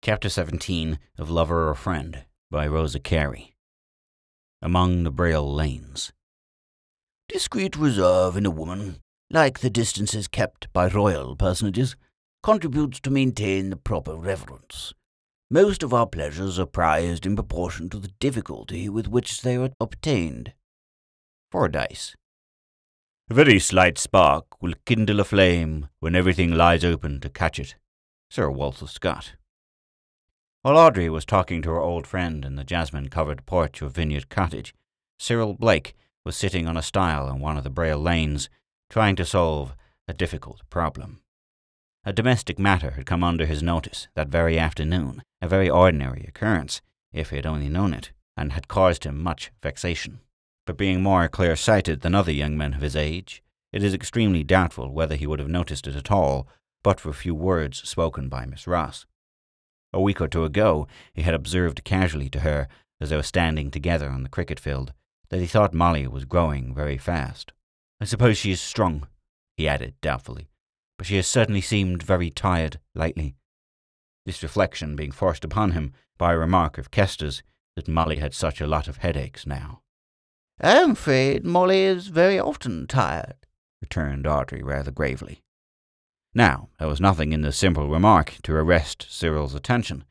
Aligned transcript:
Chapter 0.00 0.28
17 0.28 1.00
of 1.18 1.28
Lover 1.28 1.68
or 1.68 1.74
Friend 1.74 2.24
by 2.52 2.68
Rosa 2.68 3.00
Carey. 3.00 3.56
Among 4.62 5.02
the 5.02 5.10
Braille 5.10 5.52
Lanes. 5.52 6.12
Discreet 7.28 7.76
reserve 7.76 8.36
in 8.36 8.46
a 8.46 8.50
woman, 8.50 9.00
like 9.28 9.58
the 9.58 9.68
distances 9.68 10.28
kept 10.28 10.72
by 10.72 10.86
royal 10.86 11.34
personages, 11.34 11.96
contributes 12.44 13.00
to 13.00 13.10
maintain 13.10 13.70
the 13.70 13.76
proper 13.76 14.14
reverence. 14.14 14.94
Most 15.50 15.82
of 15.82 15.92
our 15.92 16.06
pleasures 16.06 16.60
are 16.60 16.66
prized 16.66 17.26
in 17.26 17.34
proportion 17.34 17.90
to 17.90 17.98
the 17.98 18.12
difficulty 18.20 18.88
with 18.88 19.08
which 19.08 19.42
they 19.42 19.56
are 19.56 19.70
obtained. 19.80 20.52
Fordyce. 21.50 22.14
A 23.28 23.34
very 23.34 23.58
slight 23.58 23.98
spark 23.98 24.62
will 24.62 24.74
kindle 24.86 25.18
a 25.18 25.24
flame 25.24 25.88
when 25.98 26.14
everything 26.14 26.52
lies 26.52 26.84
open 26.84 27.20
to 27.20 27.28
catch 27.28 27.58
it. 27.58 27.74
Sir 28.30 28.48
Walter 28.48 28.86
Scott. 28.86 29.32
While 30.62 30.76
Audrey 30.76 31.08
was 31.08 31.24
talking 31.24 31.62
to 31.62 31.70
her 31.70 31.80
old 31.80 32.04
friend 32.04 32.44
in 32.44 32.56
the 32.56 32.64
jasmine 32.64 33.10
covered 33.10 33.46
porch 33.46 33.80
of 33.80 33.94
Vineyard 33.94 34.28
Cottage, 34.28 34.74
Cyril 35.18 35.54
Blake 35.54 35.94
was 36.24 36.36
sitting 36.36 36.66
on 36.66 36.76
a 36.76 36.82
stile 36.82 37.28
in 37.28 37.38
one 37.38 37.56
of 37.56 37.62
the 37.62 37.70
Braille 37.70 37.98
lanes, 37.98 38.50
trying 38.90 39.14
to 39.16 39.24
solve 39.24 39.76
a 40.08 40.12
difficult 40.12 40.62
problem. 40.68 41.20
A 42.04 42.12
domestic 42.12 42.58
matter 42.58 42.90
had 42.92 43.06
come 43.06 43.22
under 43.22 43.46
his 43.46 43.62
notice 43.62 44.08
that 44.14 44.28
very 44.28 44.58
afternoon, 44.58 45.22
a 45.40 45.48
very 45.48 45.70
ordinary 45.70 46.24
occurrence, 46.26 46.80
if 47.12 47.30
he 47.30 47.36
had 47.36 47.46
only 47.46 47.68
known 47.68 47.94
it, 47.94 48.10
and 48.36 48.52
had 48.52 48.66
caused 48.66 49.04
him 49.04 49.22
much 49.22 49.52
vexation. 49.62 50.20
But 50.66 50.76
being 50.76 51.02
more 51.02 51.28
clear 51.28 51.54
sighted 51.54 52.00
than 52.00 52.16
other 52.16 52.32
young 52.32 52.56
men 52.56 52.74
of 52.74 52.80
his 52.80 52.96
age, 52.96 53.44
it 53.72 53.84
is 53.84 53.94
extremely 53.94 54.42
doubtful 54.42 54.90
whether 54.90 55.14
he 55.14 55.26
would 55.26 55.38
have 55.38 55.48
noticed 55.48 55.86
it 55.86 55.94
at 55.94 56.10
all 56.10 56.48
but 56.82 57.00
for 57.00 57.10
a 57.10 57.14
few 57.14 57.34
words 57.34 57.88
spoken 57.88 58.28
by 58.28 58.44
Miss 58.44 58.66
Ross. 58.66 59.06
A 59.98 60.00
week 60.00 60.20
or 60.20 60.28
two 60.28 60.44
ago, 60.44 60.86
he 61.12 61.22
had 61.22 61.34
observed 61.34 61.82
casually 61.82 62.30
to 62.30 62.40
her, 62.40 62.68
as 63.00 63.10
they 63.10 63.16
were 63.16 63.22
standing 63.24 63.68
together 63.68 64.08
on 64.08 64.22
the 64.22 64.28
cricket 64.28 64.60
field, 64.60 64.92
that 65.28 65.40
he 65.40 65.46
thought 65.48 65.74
Molly 65.74 66.06
was 66.06 66.24
growing 66.24 66.72
very 66.72 66.96
fast. 66.96 67.52
I 68.00 68.04
suppose 68.04 68.38
she 68.38 68.52
is 68.52 68.60
strong, 68.60 69.08
he 69.56 69.66
added 69.66 70.00
doubtfully, 70.00 70.50
but 70.98 71.08
she 71.08 71.16
has 71.16 71.26
certainly 71.26 71.60
seemed 71.60 72.04
very 72.04 72.30
tired 72.30 72.78
lately. 72.94 73.34
This 74.24 74.40
reflection 74.40 74.94
being 74.94 75.10
forced 75.10 75.44
upon 75.44 75.72
him 75.72 75.92
by 76.16 76.32
a 76.32 76.38
remark 76.38 76.78
of 76.78 76.92
Kester's 76.92 77.42
that 77.74 77.88
Molly 77.88 78.18
had 78.18 78.34
such 78.34 78.60
a 78.60 78.68
lot 78.68 78.86
of 78.86 78.98
headaches 78.98 79.48
now. 79.48 79.80
I'm 80.60 80.92
afraid 80.92 81.44
Molly 81.44 81.80
is 81.80 82.06
very 82.06 82.38
often 82.38 82.86
tired, 82.86 83.34
returned 83.82 84.28
Audrey 84.28 84.62
rather 84.62 84.92
gravely. 84.92 85.42
Now, 86.34 86.68
there 86.78 86.88
was 86.88 87.00
nothing 87.00 87.32
in 87.32 87.42
the 87.42 87.52
simple 87.52 87.88
remark 87.88 88.36
to 88.42 88.54
arrest 88.54 89.06
Cyril's 89.10 89.54
attention, 89.54 90.04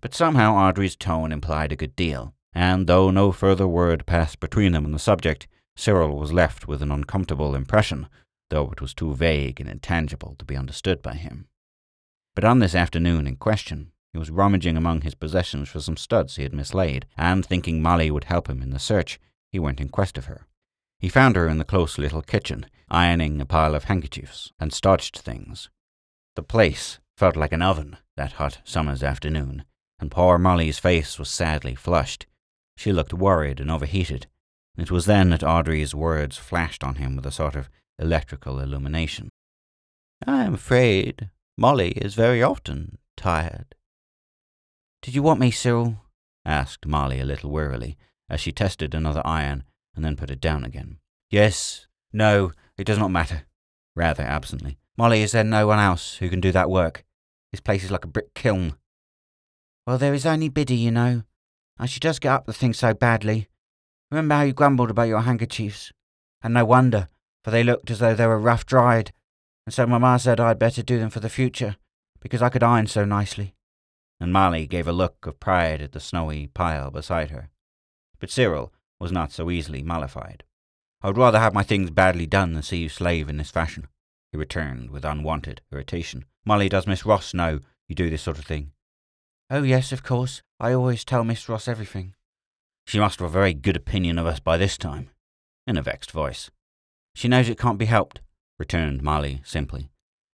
but 0.00 0.14
somehow 0.14 0.54
Audrey's 0.54 0.96
tone 0.96 1.32
implied 1.32 1.72
a 1.72 1.76
good 1.76 1.96
deal, 1.96 2.34
and 2.52 2.86
though 2.86 3.10
no 3.10 3.32
further 3.32 3.66
word 3.66 4.06
passed 4.06 4.40
between 4.40 4.72
them 4.72 4.84
on 4.84 4.92
the 4.92 4.98
subject, 4.98 5.48
Cyril 5.76 6.16
was 6.16 6.32
left 6.32 6.68
with 6.68 6.82
an 6.82 6.92
uncomfortable 6.92 7.54
impression, 7.54 8.08
though 8.50 8.70
it 8.70 8.80
was 8.80 8.94
too 8.94 9.14
vague 9.14 9.60
and 9.60 9.68
intangible 9.68 10.36
to 10.38 10.44
be 10.44 10.56
understood 10.56 11.02
by 11.02 11.14
him. 11.14 11.48
But 12.34 12.44
on 12.44 12.60
this 12.60 12.74
afternoon 12.74 13.26
in 13.26 13.36
question, 13.36 13.92
he 14.12 14.18
was 14.18 14.30
rummaging 14.30 14.76
among 14.76 15.00
his 15.00 15.16
possessions 15.16 15.68
for 15.68 15.80
some 15.80 15.96
studs 15.96 16.36
he 16.36 16.44
had 16.44 16.54
mislaid, 16.54 17.06
and 17.16 17.44
thinking 17.44 17.82
Molly 17.82 18.10
would 18.10 18.24
help 18.24 18.48
him 18.48 18.62
in 18.62 18.70
the 18.70 18.78
search, 18.78 19.18
he 19.50 19.58
went 19.58 19.80
in 19.80 19.88
quest 19.88 20.16
of 20.16 20.26
her. 20.26 20.46
He 21.00 21.08
found 21.08 21.34
her 21.34 21.48
in 21.48 21.58
the 21.58 21.64
close 21.64 21.98
little 21.98 22.22
kitchen, 22.22 22.66
ironing 22.94 23.40
a 23.40 23.46
pile 23.46 23.74
of 23.74 23.84
handkerchiefs 23.84 24.52
and 24.60 24.72
starched 24.72 25.18
things. 25.18 25.68
The 26.36 26.42
place 26.42 27.00
felt 27.16 27.36
like 27.36 27.52
an 27.52 27.60
oven 27.62 27.96
that 28.16 28.34
hot 28.34 28.60
summer's 28.64 29.02
afternoon, 29.02 29.64
and 29.98 30.10
poor 30.10 30.38
Molly's 30.38 30.78
face 30.78 31.18
was 31.18 31.28
sadly 31.28 31.74
flushed. 31.74 32.26
She 32.76 32.92
looked 32.92 33.12
worried 33.12 33.60
and 33.60 33.70
overheated. 33.70 34.28
It 34.76 34.90
was 34.90 35.06
then 35.06 35.30
that 35.30 35.42
Audrey's 35.42 35.94
words 35.94 36.36
flashed 36.36 36.84
on 36.84 36.96
him 36.96 37.16
with 37.16 37.26
a 37.26 37.32
sort 37.32 37.56
of 37.56 37.68
electrical 37.98 38.60
illumination. 38.60 39.28
I 40.26 40.44
am 40.44 40.54
afraid 40.54 41.30
Molly 41.56 41.92
is 41.92 42.14
very 42.14 42.42
often 42.42 42.98
tired. 43.16 43.74
Did 45.02 45.14
you 45.14 45.22
want 45.22 45.40
me, 45.40 45.50
Cyril? 45.50 45.98
asked 46.44 46.86
Molly 46.86 47.20
a 47.20 47.24
little 47.24 47.50
wearily, 47.50 47.96
as 48.28 48.40
she 48.40 48.52
tested 48.52 48.94
another 48.94 49.22
iron 49.24 49.64
and 49.94 50.04
then 50.04 50.16
put 50.16 50.30
it 50.30 50.40
down 50.40 50.64
again. 50.64 50.98
Yes, 51.30 51.86
no, 52.12 52.52
it 52.76 52.84
does 52.84 52.98
not 52.98 53.10
matter, 53.10 53.42
rather 53.94 54.22
absently. 54.22 54.78
Molly, 54.96 55.22
is 55.22 55.32
there 55.32 55.44
no 55.44 55.66
one 55.66 55.78
else 55.78 56.16
who 56.16 56.28
can 56.28 56.40
do 56.40 56.52
that 56.52 56.70
work? 56.70 57.04
This 57.50 57.60
place 57.60 57.84
is 57.84 57.90
like 57.90 58.04
a 58.04 58.08
brick 58.08 58.34
kiln. 58.34 58.76
Well, 59.86 59.98
there 59.98 60.14
is 60.14 60.26
only 60.26 60.48
Biddy, 60.48 60.76
you 60.76 60.90
know, 60.90 61.22
and 61.78 61.90
she 61.90 62.00
does 62.00 62.18
get 62.18 62.32
up 62.32 62.46
the 62.46 62.52
things 62.52 62.78
so 62.78 62.94
badly. 62.94 63.48
Remember 64.10 64.34
how 64.34 64.42
you 64.42 64.52
grumbled 64.52 64.90
about 64.90 65.08
your 65.08 65.22
handkerchiefs? 65.22 65.92
And 66.42 66.54
no 66.54 66.64
wonder, 66.64 67.08
for 67.42 67.50
they 67.50 67.64
looked 67.64 67.90
as 67.90 67.98
though 67.98 68.14
they 68.14 68.26
were 68.26 68.38
rough 68.38 68.66
dried, 68.66 69.12
and 69.66 69.74
so 69.74 69.86
Mamma 69.86 70.18
said 70.18 70.40
I'd 70.40 70.58
better 70.58 70.82
do 70.82 70.98
them 70.98 71.10
for 71.10 71.20
the 71.20 71.28
future, 71.28 71.76
because 72.20 72.42
I 72.42 72.48
could 72.48 72.62
iron 72.62 72.86
so 72.86 73.04
nicely. 73.04 73.54
And 74.20 74.32
Molly 74.32 74.66
gave 74.66 74.86
a 74.86 74.92
look 74.92 75.26
of 75.26 75.40
pride 75.40 75.82
at 75.82 75.92
the 75.92 76.00
snowy 76.00 76.46
pile 76.46 76.90
beside 76.90 77.30
her. 77.30 77.50
But 78.20 78.30
Cyril 78.30 78.72
was 79.00 79.10
not 79.10 79.32
so 79.32 79.50
easily 79.50 79.82
mollified. 79.82 80.44
I 81.04 81.08
would 81.08 81.18
rather 81.18 81.38
have 81.38 81.52
my 81.52 81.62
things 81.62 81.90
badly 81.90 82.24
done 82.24 82.54
than 82.54 82.62
see 82.62 82.78
you 82.78 82.88
slave 82.88 83.28
in 83.28 83.36
this 83.36 83.50
fashion, 83.50 83.88
he 84.32 84.38
returned 84.38 84.90
with 84.90 85.04
unwonted 85.04 85.60
irritation. 85.70 86.24
Molly, 86.46 86.70
does 86.70 86.86
Miss 86.86 87.04
Ross 87.04 87.34
know 87.34 87.60
you 87.86 87.94
do 87.94 88.08
this 88.08 88.22
sort 88.22 88.38
of 88.38 88.46
thing? 88.46 88.72
Oh, 89.50 89.62
yes, 89.62 89.92
of 89.92 90.02
course. 90.02 90.40
I 90.58 90.72
always 90.72 91.04
tell 91.04 91.22
Miss 91.22 91.46
Ross 91.46 91.68
everything. 91.68 92.14
She 92.86 92.98
must 92.98 93.18
have 93.18 93.28
a 93.28 93.30
very 93.30 93.52
good 93.52 93.76
opinion 93.76 94.18
of 94.18 94.24
us 94.24 94.40
by 94.40 94.56
this 94.56 94.78
time, 94.78 95.10
in 95.66 95.76
a 95.76 95.82
vexed 95.82 96.10
voice. 96.10 96.50
She 97.14 97.28
knows 97.28 97.50
it 97.50 97.58
can't 97.58 97.78
be 97.78 97.84
helped, 97.84 98.22
returned 98.58 99.02
Molly 99.02 99.42
simply. 99.44 99.90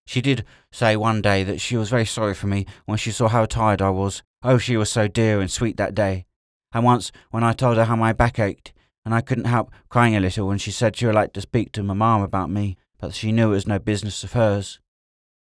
She 0.07 0.21
did 0.21 0.45
say 0.71 0.95
one 0.95 1.21
day 1.21 1.43
that 1.43 1.61
she 1.61 1.77
was 1.77 1.91
very 1.91 2.07
sorry 2.07 2.35
for 2.35 2.47
me 2.47 2.65
when 2.85 2.97
she 2.97 3.11
saw 3.11 3.27
how 3.27 3.45
tired 3.45 3.83
I 3.83 3.91
was. 3.91 4.23
Oh, 4.45 4.59
she 4.59 4.77
was 4.77 4.89
so 4.89 5.09
dear 5.09 5.41
and 5.41 5.51
sweet 5.51 5.79
that 5.79 5.97
day. 5.97 6.27
And 6.73 6.85
once, 6.85 7.11
when 7.33 7.43
I 7.43 7.55
told 7.55 7.77
her 7.77 7.87
how 7.87 7.97
my 7.97 8.13
back 8.13 8.39
ached, 8.39 8.73
and 9.05 9.15
I 9.15 9.21
couldn't 9.21 9.45
help 9.45 9.71
crying 9.89 10.17
a 10.17 10.21
little 10.21 10.47
when 10.47 10.59
she 10.59 10.71
said 10.71 10.97
she 10.97 11.07
would 11.07 11.15
like 11.15 11.33
to 11.35 11.41
speak 11.41 11.73
to 11.73 11.83
my 11.83 11.95
Mamma 11.95 12.25
about 12.25 12.51
me, 12.51 12.77
but 12.99 13.15
she 13.15 13.33
knew 13.33 13.49
it 13.49 13.55
was 13.55 13.67
no 13.67 13.79
business 13.79 14.23
of 14.25 14.33
hers. 14.33 14.81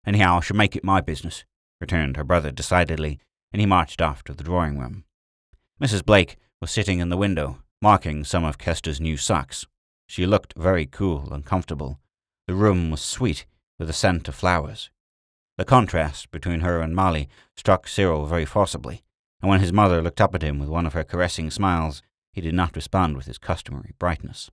Anyhow, 0.05 0.37
I 0.37 0.39
shall 0.41 0.57
make 0.57 0.75
it 0.75 0.83
my 0.83 1.01
business, 1.01 1.45
returned 1.79 2.17
her 2.17 2.23
brother 2.23 2.51
decidedly, 2.51 3.19
and 3.51 3.59
he 3.59 3.65
marched 3.65 4.01
off 4.01 4.23
to 4.25 4.33
the 4.33 4.43
drawing 4.43 4.79
room. 4.79 5.03
Mrs. 5.81 6.05
Blake 6.05 6.37
was 6.61 6.71
sitting 6.71 6.99
in 6.99 7.09
the 7.09 7.17
window, 7.17 7.59
marking 7.81 8.23
some 8.23 8.43
of 8.43 8.57
Kester's 8.57 9.01
new 9.01 9.17
socks. 9.17 9.65
She 10.07 10.25
looked 10.25 10.53
very 10.57 10.85
cool 10.85 11.33
and 11.33 11.45
comfortable. 11.45 11.99
The 12.47 12.55
room 12.55 12.91
was 12.91 13.01
sweet, 13.01 13.45
with 13.77 13.89
a 13.89 13.93
scent 13.93 14.27
of 14.27 14.35
flowers. 14.35 14.89
The 15.57 15.65
contrast 15.65 16.31
between 16.31 16.61
her 16.61 16.81
and 16.81 16.95
Molly 16.95 17.29
struck 17.55 17.87
Cyril 17.87 18.25
very 18.25 18.45
forcibly, 18.45 19.03
and 19.41 19.49
when 19.49 19.59
his 19.59 19.73
mother 19.73 20.01
looked 20.01 20.21
up 20.21 20.33
at 20.33 20.41
him 20.41 20.59
with 20.59 20.69
one 20.69 20.85
of 20.85 20.93
her 20.93 21.03
caressing 21.03 21.51
smiles, 21.51 22.01
he 22.33 22.41
did 22.41 22.53
not 22.53 22.75
respond 22.75 23.15
with 23.15 23.27
his 23.27 23.37
customary 23.37 23.93
brightness. 23.97 24.51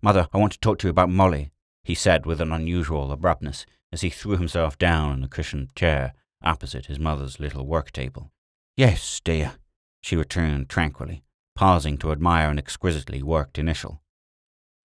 Mother, 0.00 0.28
I 0.32 0.38
want 0.38 0.52
to 0.52 0.60
talk 0.60 0.78
to 0.78 0.86
you 0.86 0.90
about 0.90 1.10
Molly, 1.10 1.50
he 1.84 1.94
said 1.94 2.24
with 2.24 2.40
an 2.40 2.52
unusual 2.52 3.12
abruptness 3.12 3.66
as 3.92 4.00
he 4.00 4.10
threw 4.10 4.36
himself 4.36 4.78
down 4.78 5.18
in 5.18 5.24
a 5.24 5.28
cushioned 5.28 5.74
chair 5.74 6.14
opposite 6.42 6.86
his 6.86 6.98
mother's 6.98 7.40
little 7.40 7.66
work 7.66 7.90
table. 7.90 8.30
Yes, 8.76 9.20
dear, 9.24 9.54
she 10.00 10.16
returned 10.16 10.68
tranquilly, 10.68 11.24
pausing 11.54 11.98
to 11.98 12.12
admire 12.12 12.50
an 12.50 12.58
exquisitely 12.58 13.22
worked 13.22 13.58
initial. 13.58 14.00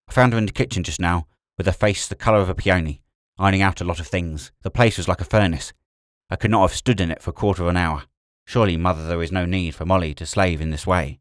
I 0.07 0.13
found 0.13 0.33
her 0.33 0.39
in 0.39 0.45
the 0.45 0.51
kitchen 0.51 0.83
just 0.83 0.99
now, 0.99 1.27
with 1.57 1.67
a 1.67 1.73
face 1.73 2.07
the 2.07 2.15
colour 2.15 2.39
of 2.39 2.49
a 2.49 2.55
peony, 2.55 3.01
ironing 3.37 3.61
out 3.61 3.81
a 3.81 3.85
lot 3.85 3.99
of 3.99 4.07
things. 4.07 4.51
The 4.63 4.71
place 4.71 4.97
was 4.97 5.07
like 5.07 5.21
a 5.21 5.25
furnace. 5.25 5.73
I 6.29 6.35
could 6.35 6.51
not 6.51 6.61
have 6.61 6.77
stood 6.77 7.01
in 7.01 7.11
it 7.11 7.21
for 7.21 7.29
a 7.29 7.33
quarter 7.33 7.63
of 7.63 7.69
an 7.69 7.77
hour. 7.77 8.03
Surely, 8.45 8.77
mother, 8.77 9.07
there 9.07 9.21
is 9.21 9.31
no 9.31 9.45
need 9.45 9.75
for 9.75 9.85
Molly 9.85 10.13
to 10.15 10.25
slave 10.25 10.61
in 10.61 10.71
this 10.71 10.87
way. 10.87 11.19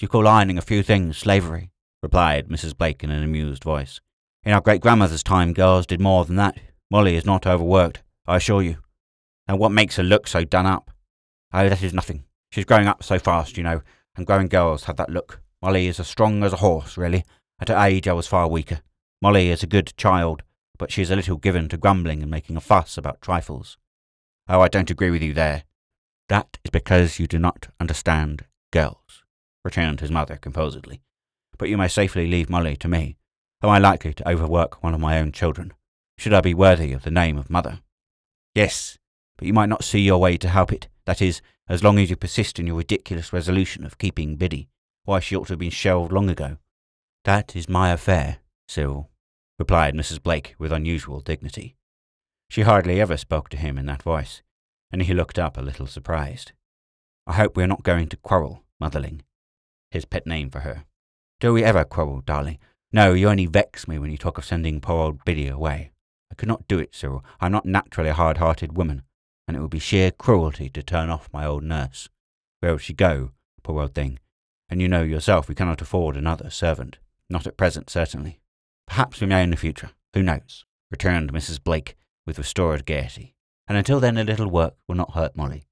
Do 0.00 0.04
you 0.04 0.08
call 0.08 0.26
ironing 0.26 0.56
a 0.56 0.62
few 0.62 0.82
things 0.82 1.18
slavery? 1.18 1.72
replied 2.02 2.48
Mrs. 2.48 2.74
Blake 2.74 3.04
in 3.04 3.10
an 3.10 3.22
amused 3.22 3.62
voice. 3.62 4.00
In 4.44 4.54
our 4.54 4.62
great 4.62 4.80
grandmother's 4.80 5.22
time, 5.22 5.52
girls 5.52 5.84
did 5.84 6.00
more 6.00 6.24
than 6.24 6.36
that. 6.36 6.56
Molly 6.90 7.16
is 7.16 7.26
not 7.26 7.46
overworked, 7.46 8.02
I 8.26 8.36
assure 8.36 8.62
you. 8.62 8.78
And 9.46 9.58
what 9.58 9.72
makes 9.72 9.96
her 9.96 10.02
look 10.02 10.26
so 10.26 10.42
done 10.42 10.64
up? 10.64 10.90
Oh, 11.52 11.68
that 11.68 11.82
is 11.82 11.92
nothing. 11.92 12.24
She's 12.50 12.64
growing 12.64 12.86
up 12.86 13.02
so 13.02 13.18
fast, 13.18 13.58
you 13.58 13.62
know, 13.62 13.82
and 14.16 14.26
growing 14.26 14.48
girls 14.48 14.84
have 14.84 14.96
that 14.96 15.10
look. 15.10 15.42
Molly 15.60 15.86
is 15.86 16.00
as 16.00 16.08
strong 16.08 16.44
as 16.44 16.54
a 16.54 16.64
horse, 16.64 16.96
really. 16.96 17.26
At 17.60 17.68
her 17.68 17.76
age, 17.76 18.08
I 18.08 18.14
was 18.14 18.26
far 18.26 18.48
weaker. 18.48 18.80
Molly 19.20 19.50
is 19.50 19.62
a 19.62 19.66
good 19.66 19.92
child, 19.98 20.42
but 20.78 20.90
she 20.90 21.02
is 21.02 21.10
a 21.10 21.16
little 21.16 21.36
given 21.36 21.68
to 21.68 21.76
grumbling 21.76 22.22
and 22.22 22.30
making 22.30 22.56
a 22.56 22.62
fuss 22.62 22.96
about 22.96 23.20
trifles. 23.20 23.76
Oh, 24.48 24.62
I 24.62 24.68
don't 24.68 24.90
agree 24.90 25.10
with 25.10 25.22
you 25.22 25.34
there. 25.34 25.64
That 26.30 26.56
is 26.64 26.70
because 26.70 27.18
you 27.18 27.26
do 27.26 27.38
not 27.38 27.68
understand 27.78 28.46
girls, 28.72 29.09
returned 29.64 30.00
his 30.00 30.10
mother 30.10 30.36
composedly. 30.36 31.02
But 31.58 31.68
you 31.68 31.76
may 31.76 31.88
safely 31.88 32.26
leave 32.26 32.48
Molly 32.48 32.76
to 32.76 32.88
me. 32.88 33.16
Am 33.62 33.68
I 33.68 33.78
likely 33.78 34.14
to 34.14 34.28
overwork 34.28 34.82
one 34.82 34.94
of 34.94 35.00
my 35.00 35.18
own 35.18 35.32
children? 35.32 35.72
Should 36.16 36.32
I 36.32 36.40
be 36.40 36.54
worthy 36.54 36.92
of 36.92 37.02
the 37.02 37.10
name 37.10 37.36
of 37.36 37.50
mother? 37.50 37.80
Yes, 38.54 38.98
but 39.36 39.46
you 39.46 39.52
might 39.52 39.68
not 39.68 39.84
see 39.84 40.00
your 40.00 40.18
way 40.18 40.36
to 40.38 40.48
help 40.48 40.72
it. 40.72 40.88
That 41.06 41.22
is, 41.22 41.42
as 41.68 41.84
long 41.84 41.98
as 41.98 42.10
you 42.10 42.16
persist 42.16 42.58
in 42.58 42.66
your 42.66 42.76
ridiculous 42.76 43.32
resolution 43.32 43.84
of 43.84 43.98
keeping 43.98 44.36
Biddy. 44.36 44.68
Why, 45.04 45.20
she 45.20 45.36
ought 45.36 45.46
to 45.46 45.52
have 45.52 45.58
been 45.58 45.70
shelved 45.70 46.12
long 46.12 46.28
ago. 46.28 46.58
That 47.24 47.54
is 47.54 47.68
my 47.68 47.90
affair, 47.90 48.38
Cyril, 48.68 49.10
replied 49.58 49.94
Mrs. 49.94 50.22
Blake 50.22 50.54
with 50.58 50.72
unusual 50.72 51.20
dignity. 51.20 51.76
She 52.48 52.62
hardly 52.62 53.00
ever 53.00 53.16
spoke 53.16 53.48
to 53.50 53.56
him 53.56 53.78
in 53.78 53.86
that 53.86 54.02
voice, 54.02 54.42
and 54.90 55.02
he 55.02 55.14
looked 55.14 55.38
up 55.38 55.56
a 55.56 55.62
little 55.62 55.86
surprised. 55.86 56.52
I 57.26 57.34
hope 57.34 57.56
we 57.56 57.62
are 57.62 57.68
not 57.68 57.82
going 57.82 58.08
to 58.08 58.16
quarrel, 58.16 58.64
Motherling, 58.82 59.20
his 59.90 60.04
pet 60.04 60.26
name 60.26 60.50
for 60.50 60.60
her. 60.60 60.84
Do 61.40 61.52
we 61.52 61.64
ever 61.64 61.84
quarrel, 61.84 62.20
darling? 62.20 62.58
No, 62.92 63.12
you 63.12 63.28
only 63.28 63.46
vex 63.46 63.86
me 63.86 63.98
when 63.98 64.10
you 64.10 64.18
talk 64.18 64.38
of 64.38 64.44
sending 64.44 64.80
poor 64.80 64.96
old 64.96 65.24
Biddy 65.24 65.48
away. 65.48 65.92
I 66.30 66.34
could 66.34 66.48
not 66.48 66.68
do 66.68 66.78
it, 66.78 66.94
Cyril. 66.94 67.24
I 67.40 67.46
am 67.46 67.52
not 67.52 67.66
naturally 67.66 68.10
a 68.10 68.14
hard-hearted 68.14 68.76
woman, 68.76 69.02
and 69.46 69.56
it 69.56 69.60
would 69.60 69.70
be 69.70 69.78
sheer 69.78 70.10
cruelty 70.10 70.68
to 70.70 70.82
turn 70.82 71.10
off 71.10 71.28
my 71.32 71.46
old 71.46 71.62
nurse. 71.62 72.08
Where 72.60 72.72
would 72.72 72.82
she 72.82 72.92
go, 72.92 73.32
poor 73.62 73.80
old 73.80 73.94
thing? 73.94 74.18
And 74.68 74.80
you 74.80 74.88
know 74.88 75.02
yourself 75.02 75.48
we 75.48 75.54
cannot 75.54 75.82
afford 75.82 76.16
another 76.16 76.50
servant. 76.50 76.98
Not 77.28 77.46
at 77.46 77.56
present, 77.56 77.90
certainly. 77.90 78.40
Perhaps 78.86 79.20
we 79.20 79.26
may 79.26 79.42
in 79.42 79.50
the 79.50 79.56
future. 79.56 79.90
Who 80.14 80.22
knows? 80.22 80.64
returned 80.90 81.32
Mrs. 81.32 81.62
Blake 81.62 81.96
with 82.26 82.38
restored 82.38 82.84
gaiety. 82.84 83.34
And 83.68 83.78
until 83.78 84.00
then 84.00 84.18
a 84.18 84.24
little 84.24 84.50
work 84.50 84.74
will 84.88 84.96
not 84.96 85.14
hurt 85.14 85.36
Molly. 85.36 85.64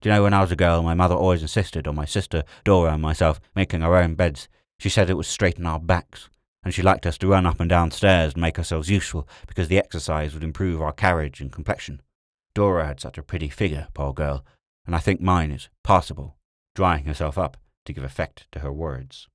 Do 0.00 0.08
you 0.08 0.14
know, 0.14 0.22
when 0.24 0.34
I 0.34 0.42
was 0.42 0.52
a 0.52 0.56
girl, 0.56 0.82
my 0.82 0.94
mother 0.94 1.14
always 1.14 1.42
insisted 1.42 1.88
on 1.88 1.94
my 1.94 2.04
sister 2.04 2.44
Dora 2.64 2.92
and 2.92 3.02
myself 3.02 3.40
making 3.54 3.82
our 3.82 3.96
own 3.96 4.14
beds. 4.14 4.48
She 4.78 4.88
said 4.88 5.08
it 5.08 5.14
would 5.14 5.26
straighten 5.26 5.66
our 5.66 5.80
backs, 5.80 6.28
and 6.62 6.74
she 6.74 6.82
liked 6.82 7.06
us 7.06 7.16
to 7.18 7.28
run 7.28 7.46
up 7.46 7.60
and 7.60 7.68
down 7.70 7.90
stairs 7.90 8.34
and 8.34 8.42
make 8.42 8.58
ourselves 8.58 8.90
useful 8.90 9.26
because 9.46 9.68
the 9.68 9.78
exercise 9.78 10.34
would 10.34 10.44
improve 10.44 10.82
our 10.82 10.92
carriage 10.92 11.40
and 11.40 11.50
complexion. 11.50 12.02
Dora 12.54 12.86
had 12.86 13.00
such 13.00 13.18
a 13.18 13.22
pretty 13.22 13.48
figure, 13.48 13.88
poor 13.94 14.12
girl, 14.12 14.44
and 14.86 14.94
I 14.94 14.98
think 14.98 15.20
mine 15.20 15.50
is 15.50 15.68
passable, 15.82 16.36
drying 16.74 17.04
herself 17.04 17.38
up 17.38 17.56
to 17.86 17.92
give 17.92 18.04
effect 18.04 18.46
to 18.52 18.60
her 18.60 18.72
words. 18.72 19.28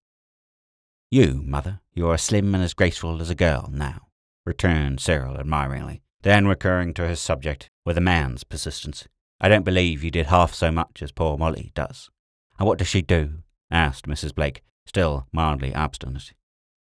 You, 1.10 1.42
mother, 1.44 1.82
you 1.94 2.08
are 2.08 2.14
as 2.14 2.22
slim 2.22 2.54
and 2.56 2.64
as 2.64 2.74
graceful 2.74 3.22
as 3.22 3.30
a 3.30 3.36
girl 3.36 3.70
now, 3.72 4.08
returned 4.46 5.00
Cyril 5.00 5.38
admiringly, 5.38 6.04
then 6.22 6.48
recurring 6.48 6.94
to 6.94 7.08
his 7.08 7.20
subject 7.20 7.70
with 7.86 7.98
a 7.98 8.02
man's 8.02 8.44
persistence. 8.44 9.08
I 9.44 9.50
don't 9.50 9.66
believe 9.66 10.04
you 10.04 10.12
did 10.12 10.28
half 10.28 10.54
so 10.54 10.72
much 10.72 11.02
as 11.02 11.12
poor 11.12 11.36
Molly 11.36 11.72
does. 11.74 12.12
And 12.60 12.68
what 12.68 12.78
does 12.78 12.88
she 12.88 13.02
do? 13.02 13.40
asked 13.72 14.06
Mrs. 14.06 14.36
Blake, 14.36 14.62
still 14.86 15.26
mildly 15.32 15.74
obstinate. 15.74 16.34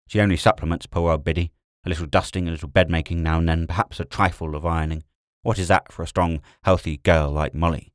She 0.07 0.21
only 0.21 0.37
supplements 0.37 0.85
poor 0.85 1.11
old 1.11 1.23
Biddy, 1.23 1.51
a 1.83 1.89
little 1.89 2.05
dusting, 2.05 2.47
a 2.47 2.51
little 2.51 2.69
bed 2.69 2.87
making 2.87 3.23
now 3.23 3.39
and 3.39 3.49
then, 3.49 3.65
perhaps 3.65 3.99
a 3.99 4.05
trifle 4.05 4.55
of 4.55 4.63
ironing. 4.63 5.03
What 5.41 5.57
is 5.57 5.69
that 5.69 5.91
for 5.91 6.03
a 6.03 6.07
strong, 6.07 6.39
healthy 6.63 6.97
girl 6.97 7.31
like 7.31 7.55
Molly? 7.55 7.93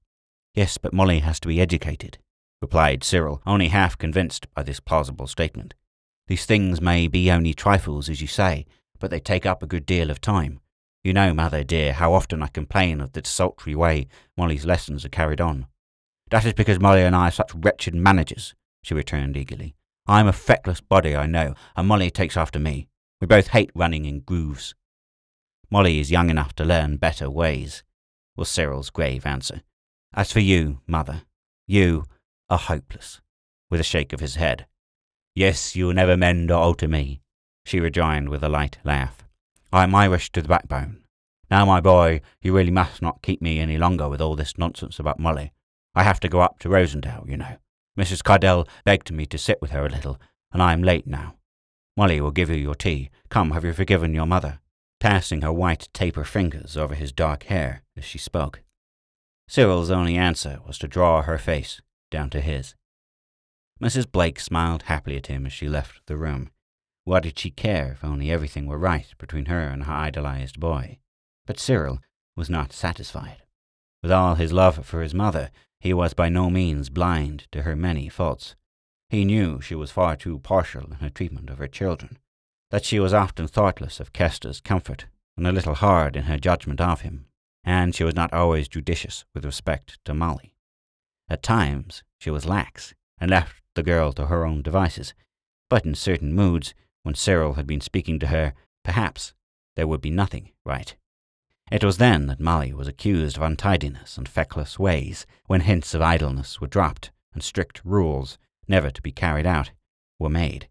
Yes, 0.52 0.78
but 0.78 0.92
Molly 0.92 1.20
has 1.20 1.38
to 1.40 1.48
be 1.48 1.60
educated, 1.60 2.18
replied 2.60 3.04
Cyril, 3.04 3.42
only 3.46 3.68
half 3.68 3.96
convinced 3.96 4.52
by 4.52 4.64
this 4.64 4.80
plausible 4.80 5.28
statement. 5.28 5.74
These 6.26 6.44
things 6.44 6.80
may 6.80 7.06
be 7.06 7.30
only 7.30 7.54
trifles, 7.54 8.08
as 8.08 8.20
you 8.20 8.26
say, 8.26 8.66
but 8.98 9.12
they 9.12 9.20
take 9.20 9.46
up 9.46 9.62
a 9.62 9.68
good 9.68 9.86
deal 9.86 10.10
of 10.10 10.20
time. 10.20 10.58
You 11.06 11.12
know, 11.12 11.32
mother 11.32 11.62
dear, 11.62 11.92
how 11.92 12.14
often 12.14 12.42
I 12.42 12.48
complain 12.48 13.00
of 13.00 13.12
the 13.12 13.22
desultory 13.22 13.76
way 13.76 14.08
Molly's 14.36 14.66
lessons 14.66 15.04
are 15.04 15.08
carried 15.08 15.40
on. 15.40 15.68
That 16.32 16.44
is 16.44 16.52
because 16.52 16.80
Molly 16.80 17.02
and 17.02 17.14
I 17.14 17.28
are 17.28 17.30
such 17.30 17.54
wretched 17.54 17.94
managers, 17.94 18.56
she 18.82 18.92
returned 18.92 19.36
eagerly. 19.36 19.76
I 20.08 20.18
am 20.18 20.26
a 20.26 20.32
feckless 20.32 20.80
body, 20.80 21.14
I 21.14 21.26
know, 21.26 21.54
and 21.76 21.86
Molly 21.86 22.10
takes 22.10 22.36
after 22.36 22.58
me. 22.58 22.88
We 23.20 23.28
both 23.28 23.46
hate 23.46 23.70
running 23.72 24.04
in 24.04 24.18
grooves. 24.18 24.74
Molly 25.70 26.00
is 26.00 26.10
young 26.10 26.28
enough 26.28 26.56
to 26.56 26.64
learn 26.64 26.96
better 26.96 27.30
ways, 27.30 27.84
was 28.36 28.48
Cyril's 28.48 28.90
grave 28.90 29.24
answer. 29.24 29.62
As 30.12 30.32
for 30.32 30.40
you, 30.40 30.80
mother, 30.88 31.22
you 31.68 32.06
are 32.50 32.58
hopeless, 32.58 33.20
with 33.70 33.78
a 33.78 33.84
shake 33.84 34.12
of 34.12 34.18
his 34.18 34.34
head. 34.34 34.66
Yes, 35.36 35.76
you'll 35.76 35.92
never 35.92 36.16
mend 36.16 36.50
or 36.50 36.58
alter 36.58 36.88
me, 36.88 37.20
she 37.64 37.78
rejoined 37.78 38.28
with 38.28 38.42
a 38.42 38.48
light 38.48 38.78
laugh. 38.82 39.25
I 39.72 39.82
am 39.82 39.94
Irish 39.94 40.30
to 40.32 40.42
the 40.42 40.48
backbone. 40.48 41.02
Now, 41.50 41.64
my 41.64 41.80
boy, 41.80 42.20
you 42.40 42.54
really 42.54 42.70
must 42.70 43.02
not 43.02 43.22
keep 43.22 43.40
me 43.42 43.58
any 43.58 43.78
longer 43.78 44.08
with 44.08 44.20
all 44.20 44.36
this 44.36 44.58
nonsense 44.58 44.98
about 44.98 45.18
Molly. 45.18 45.52
I 45.94 46.02
have 46.02 46.20
to 46.20 46.28
go 46.28 46.40
up 46.40 46.58
to 46.60 46.68
Rosendale, 46.68 47.28
you 47.28 47.36
know. 47.36 47.56
Mrs. 47.98 48.22
Cardell 48.22 48.68
begged 48.84 49.12
me 49.12 49.26
to 49.26 49.38
sit 49.38 49.60
with 49.60 49.70
her 49.70 49.86
a 49.86 49.88
little, 49.88 50.20
and 50.52 50.62
I 50.62 50.72
am 50.72 50.82
late 50.82 51.06
now. 51.06 51.36
Molly 51.96 52.20
will 52.20 52.30
give 52.30 52.50
you 52.50 52.56
your 52.56 52.74
tea. 52.74 53.10
Come, 53.30 53.52
have 53.52 53.64
you 53.64 53.72
forgiven 53.72 54.14
your 54.14 54.26
mother? 54.26 54.60
Passing 55.00 55.42
her 55.42 55.52
white 55.52 55.88
taper 55.92 56.24
fingers 56.24 56.76
over 56.76 56.94
his 56.94 57.12
dark 57.12 57.44
hair 57.44 57.82
as 57.96 58.04
she 58.04 58.18
spoke. 58.18 58.62
Cyril's 59.48 59.90
only 59.90 60.16
answer 60.16 60.60
was 60.66 60.78
to 60.78 60.88
draw 60.88 61.22
her 61.22 61.38
face 61.38 61.80
down 62.10 62.30
to 62.30 62.40
his. 62.40 62.74
Mrs. 63.82 64.10
Blake 64.10 64.40
smiled 64.40 64.84
happily 64.84 65.16
at 65.16 65.28
him 65.28 65.46
as 65.46 65.52
she 65.52 65.68
left 65.68 66.00
the 66.06 66.16
room. 66.16 66.50
What 67.06 67.22
did 67.22 67.38
she 67.38 67.50
care 67.50 67.92
if 67.92 68.04
only 68.04 68.32
everything 68.32 68.66
were 68.66 68.76
right 68.76 69.06
between 69.16 69.44
her 69.44 69.60
and 69.60 69.84
her 69.84 69.92
idolized 69.92 70.58
boy? 70.58 70.98
But 71.46 71.60
Cyril 71.60 72.00
was 72.34 72.50
not 72.50 72.72
satisfied. 72.72 73.44
With 74.02 74.10
all 74.10 74.34
his 74.34 74.52
love 74.52 74.84
for 74.84 75.02
his 75.02 75.14
mother, 75.14 75.50
he 75.78 75.94
was 75.94 76.14
by 76.14 76.28
no 76.28 76.50
means 76.50 76.90
blind 76.90 77.46
to 77.52 77.62
her 77.62 77.76
many 77.76 78.08
faults. 78.08 78.56
He 79.08 79.24
knew 79.24 79.60
she 79.60 79.76
was 79.76 79.92
far 79.92 80.16
too 80.16 80.40
partial 80.40 80.86
in 80.86 80.94
her 80.94 81.08
treatment 81.08 81.48
of 81.48 81.58
her 81.58 81.68
children, 81.68 82.18
that 82.72 82.84
she 82.84 82.98
was 82.98 83.14
often 83.14 83.46
thoughtless 83.46 84.00
of 84.00 84.12
Kester's 84.12 84.60
comfort, 84.60 85.06
and 85.36 85.46
a 85.46 85.52
little 85.52 85.74
hard 85.74 86.16
in 86.16 86.24
her 86.24 86.38
judgment 86.38 86.80
of 86.80 87.02
him, 87.02 87.26
and 87.62 87.94
she 87.94 88.02
was 88.02 88.16
not 88.16 88.32
always 88.32 88.66
judicious 88.66 89.24
with 89.32 89.44
respect 89.44 90.04
to 90.06 90.12
Molly. 90.12 90.56
At 91.28 91.44
times 91.44 92.02
she 92.18 92.30
was 92.30 92.46
lax, 92.46 92.94
and 93.18 93.30
left 93.30 93.62
the 93.76 93.84
girl 93.84 94.12
to 94.14 94.26
her 94.26 94.44
own 94.44 94.62
devices, 94.62 95.14
but 95.70 95.86
in 95.86 95.94
certain 95.94 96.34
moods 96.34 96.74
when 97.06 97.14
Cyril 97.14 97.52
had 97.52 97.68
been 97.68 97.80
speaking 97.80 98.18
to 98.18 98.26
her, 98.26 98.52
perhaps 98.82 99.32
there 99.76 99.86
would 99.86 100.00
be 100.00 100.10
nothing 100.10 100.50
right. 100.64 100.96
It 101.70 101.84
was 101.84 101.98
then 101.98 102.26
that 102.26 102.40
Molly 102.40 102.74
was 102.74 102.88
accused 102.88 103.36
of 103.36 103.44
untidiness 103.44 104.18
and 104.18 104.28
feckless 104.28 104.76
ways, 104.76 105.24
when 105.46 105.60
hints 105.60 105.94
of 105.94 106.02
idleness 106.02 106.60
were 106.60 106.66
dropped 106.66 107.12
and 107.32 107.44
strict 107.44 107.80
rules, 107.84 108.38
never 108.66 108.90
to 108.90 109.00
be 109.00 109.12
carried 109.12 109.46
out, 109.46 109.70
were 110.18 110.28
made. 110.28 110.68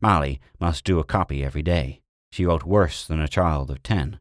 Molly 0.00 0.40
must 0.60 0.84
do 0.84 1.00
a 1.00 1.04
copy 1.04 1.44
every 1.44 1.62
day. 1.62 2.00
She 2.30 2.46
wrote 2.46 2.62
worse 2.62 3.04
than 3.04 3.20
a 3.20 3.26
child 3.26 3.68
of 3.68 3.82
ten. 3.82 4.20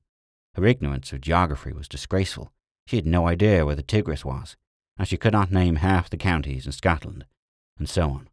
Her 0.55 0.65
ignorance 0.65 1.13
of 1.13 1.21
geography 1.21 1.73
was 1.73 1.87
disgraceful. 1.87 2.51
She 2.87 2.95
had 2.95 3.05
no 3.05 3.27
idea 3.27 3.67
where 3.67 3.75
the 3.75 3.83
Tigris 3.83 4.25
was, 4.25 4.55
and 4.97 5.07
she 5.07 5.17
could 5.17 5.33
not 5.33 5.51
name 5.51 5.75
half 5.75 6.09
the 6.09 6.17
counties 6.17 6.65
in 6.65 6.71
Scotland, 6.71 7.27
and 7.77 7.87
so 7.87 8.09
on. 8.09 8.29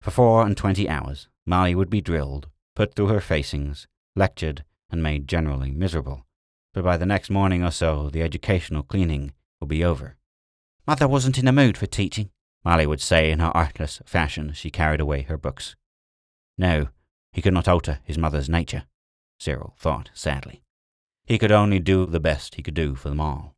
For 0.00 0.12
four 0.12 0.46
and 0.46 0.56
twenty 0.56 0.88
hours, 0.88 1.26
Molly 1.46 1.74
would 1.74 1.88
be 1.88 2.00
drilled, 2.00 2.48
put 2.74 2.94
through 2.94 3.06
her 3.06 3.20
facings, 3.20 3.86
lectured, 4.16 4.64
and 4.90 5.02
made 5.02 5.28
generally 5.28 5.70
miserable. 5.70 6.26
But 6.74 6.84
by 6.84 6.96
the 6.96 7.06
next 7.06 7.30
morning 7.30 7.62
or 7.62 7.70
so, 7.70 8.10
the 8.10 8.22
educational 8.22 8.82
cleaning 8.82 9.32
would 9.60 9.68
be 9.68 9.84
over. 9.84 10.16
Mother 10.86 11.08
wasn't 11.08 11.38
in 11.38 11.48
a 11.48 11.52
mood 11.52 11.78
for 11.78 11.86
teaching, 11.86 12.30
Molly 12.64 12.86
would 12.86 13.00
say 13.00 13.30
in 13.30 13.38
her 13.38 13.56
artless 13.56 14.02
fashion 14.04 14.50
as 14.50 14.56
she 14.56 14.70
carried 14.70 15.00
away 15.00 15.22
her 15.22 15.38
books. 15.38 15.76
No, 16.58 16.88
he 17.32 17.42
could 17.42 17.54
not 17.54 17.68
alter 17.68 18.00
his 18.02 18.18
mother's 18.18 18.48
nature, 18.48 18.84
Cyril 19.38 19.74
thought 19.78 20.10
sadly. 20.14 20.62
He 21.24 21.38
could 21.38 21.52
only 21.52 21.78
do 21.78 22.06
the 22.06 22.20
best 22.20 22.54
he 22.54 22.62
could 22.62 22.74
do 22.74 22.94
for 22.94 23.08
them 23.08 23.20
all. 23.20 23.54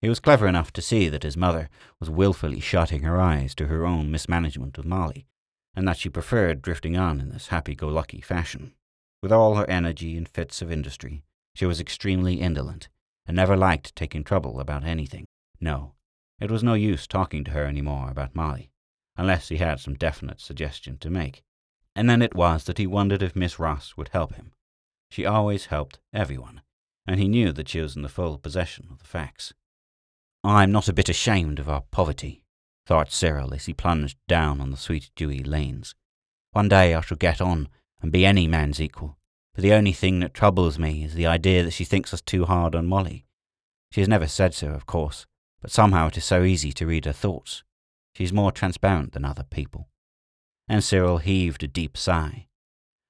He 0.00 0.08
was 0.08 0.20
clever 0.20 0.46
enough 0.46 0.72
to 0.72 0.82
see 0.82 1.08
that 1.08 1.22
his 1.22 1.36
mother 1.36 1.70
was 2.00 2.10
wilfully 2.10 2.60
shutting 2.60 3.02
her 3.02 3.20
eyes 3.20 3.54
to 3.54 3.68
her 3.68 3.86
own 3.86 4.10
mismanagement 4.10 4.76
of 4.78 4.84
Molly, 4.84 5.26
and 5.74 5.86
that 5.88 5.96
she 5.96 6.08
preferred 6.08 6.62
drifting 6.62 6.96
on 6.96 7.20
in 7.20 7.30
this 7.30 7.48
happy-go-lucky 7.48 8.20
fashion. 8.20 8.74
With 9.22 9.32
all 9.32 9.54
her 9.54 9.68
energy 9.68 10.16
and 10.16 10.28
fits 10.28 10.60
of 10.60 10.72
industry, 10.72 11.22
she 11.54 11.66
was 11.66 11.80
extremely 11.80 12.40
indolent, 12.40 12.88
and 13.26 13.36
never 13.36 13.56
liked 13.56 13.94
taking 13.94 14.24
trouble 14.24 14.60
about 14.60 14.84
anything. 14.84 15.26
No, 15.60 15.94
it 16.40 16.50
was 16.50 16.62
no 16.62 16.74
use 16.74 17.06
talking 17.06 17.44
to 17.44 17.52
her 17.52 17.64
any 17.64 17.82
more 17.82 18.10
about 18.10 18.34
Molly, 18.34 18.70
unless 19.16 19.48
he 19.48 19.58
had 19.58 19.80
some 19.80 19.94
definite 19.94 20.40
suggestion 20.40 20.98
to 20.98 21.10
make. 21.10 21.42
And 21.94 22.08
then 22.08 22.22
it 22.22 22.34
was 22.34 22.64
that 22.64 22.78
he 22.78 22.86
wondered 22.86 23.22
if 23.22 23.36
Miss 23.36 23.58
Ross 23.58 23.96
would 23.96 24.08
help 24.08 24.34
him. 24.34 24.52
She 25.10 25.26
always 25.26 25.66
helped 25.66 26.00
everyone, 26.12 26.62
and 27.06 27.20
he 27.20 27.28
knew 27.28 27.52
that 27.52 27.68
she 27.68 27.80
was 27.80 27.94
in 27.94 28.02
the 28.02 28.08
full 28.08 28.38
possession 28.38 28.88
of 28.90 28.98
the 28.98 29.04
facts. 29.04 29.52
I'm 30.42 30.72
not 30.72 30.88
a 30.88 30.92
bit 30.92 31.08
ashamed 31.08 31.58
of 31.58 31.68
our 31.68 31.82
poverty, 31.90 32.41
thought 32.86 33.12
Cyril 33.12 33.54
as 33.54 33.66
he 33.66 33.72
plunged 33.72 34.18
down 34.28 34.60
on 34.60 34.70
the 34.70 34.76
sweet 34.76 35.10
dewy 35.16 35.42
lanes. 35.42 35.94
One 36.52 36.68
day 36.68 36.94
I 36.94 37.00
shall 37.00 37.16
get 37.16 37.40
on 37.40 37.68
and 38.00 38.12
be 38.12 38.26
any 38.26 38.46
man's 38.46 38.80
equal, 38.80 39.16
but 39.54 39.62
the 39.62 39.72
only 39.72 39.92
thing 39.92 40.20
that 40.20 40.34
troubles 40.34 40.78
me 40.78 41.04
is 41.04 41.14
the 41.14 41.26
idea 41.26 41.62
that 41.62 41.72
she 41.72 41.84
thinks 41.84 42.12
us 42.12 42.20
too 42.20 42.44
hard 42.44 42.74
on 42.74 42.86
Molly. 42.86 43.24
She 43.90 44.00
has 44.00 44.08
never 44.08 44.26
said 44.26 44.54
so, 44.54 44.68
of 44.68 44.86
course, 44.86 45.26
but 45.60 45.70
somehow 45.70 46.08
it 46.08 46.16
is 46.16 46.24
so 46.24 46.42
easy 46.42 46.72
to 46.72 46.86
read 46.86 47.04
her 47.04 47.12
thoughts. 47.12 47.62
She 48.14 48.24
is 48.24 48.32
more 48.32 48.52
transparent 48.52 49.12
than 49.12 49.24
other 49.24 49.44
people. 49.44 49.88
And 50.68 50.82
Cyril 50.82 51.18
heaved 51.18 51.62
a 51.62 51.68
deep 51.68 51.96
sigh. 51.96 52.48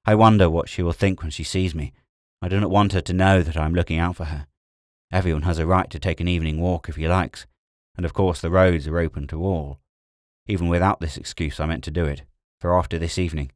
I 0.05 0.15
wonder 0.15 0.51
what 0.51 0.69
she 0.69 0.83
will 0.83 0.93
think 0.93 1.23
when 1.23 1.31
she 1.31 1.45
sees 1.45 1.75
me. 1.75 1.93
I 2.41 2.49
do 2.49 2.59
not 2.61 2.71
want 2.71 2.93
her 2.93 3.01
to 3.01 3.13
know 3.13 3.43
that 3.43 3.57
I 3.57 3.65
am 3.65 3.75
looking 3.75 3.99
out 3.99 4.17
for 4.17 4.25
her. 4.25 4.47
Everyone 5.13 5.43
has 5.43 5.59
a 5.59 5.67
right 5.67 5.89
to 5.91 5.99
take 5.99 6.21
an 6.21 6.29
evening 6.29 6.61
walk 6.61 6.89
if 6.89 6.97
he 6.97 7.07
likes, 7.07 7.47
and 7.97 8.07
of 8.07 8.13
course 8.15 8.41
the 8.41 8.51
roads 8.51 8.87
are 8.89 8.99
open 8.99 9.27
to 9.29 9.43
all. 9.43 9.81
Even 10.47 10.69
without 10.69 11.01
this 11.01 11.17
excuse, 11.17 11.61
I 11.61 11.67
meant 11.67 11.85
to 11.85 11.91
do 11.91 12.05
it, 12.05 12.23
for 12.61 12.77
after 12.77 12.99
this 12.99 13.19
evening. 13.19 13.53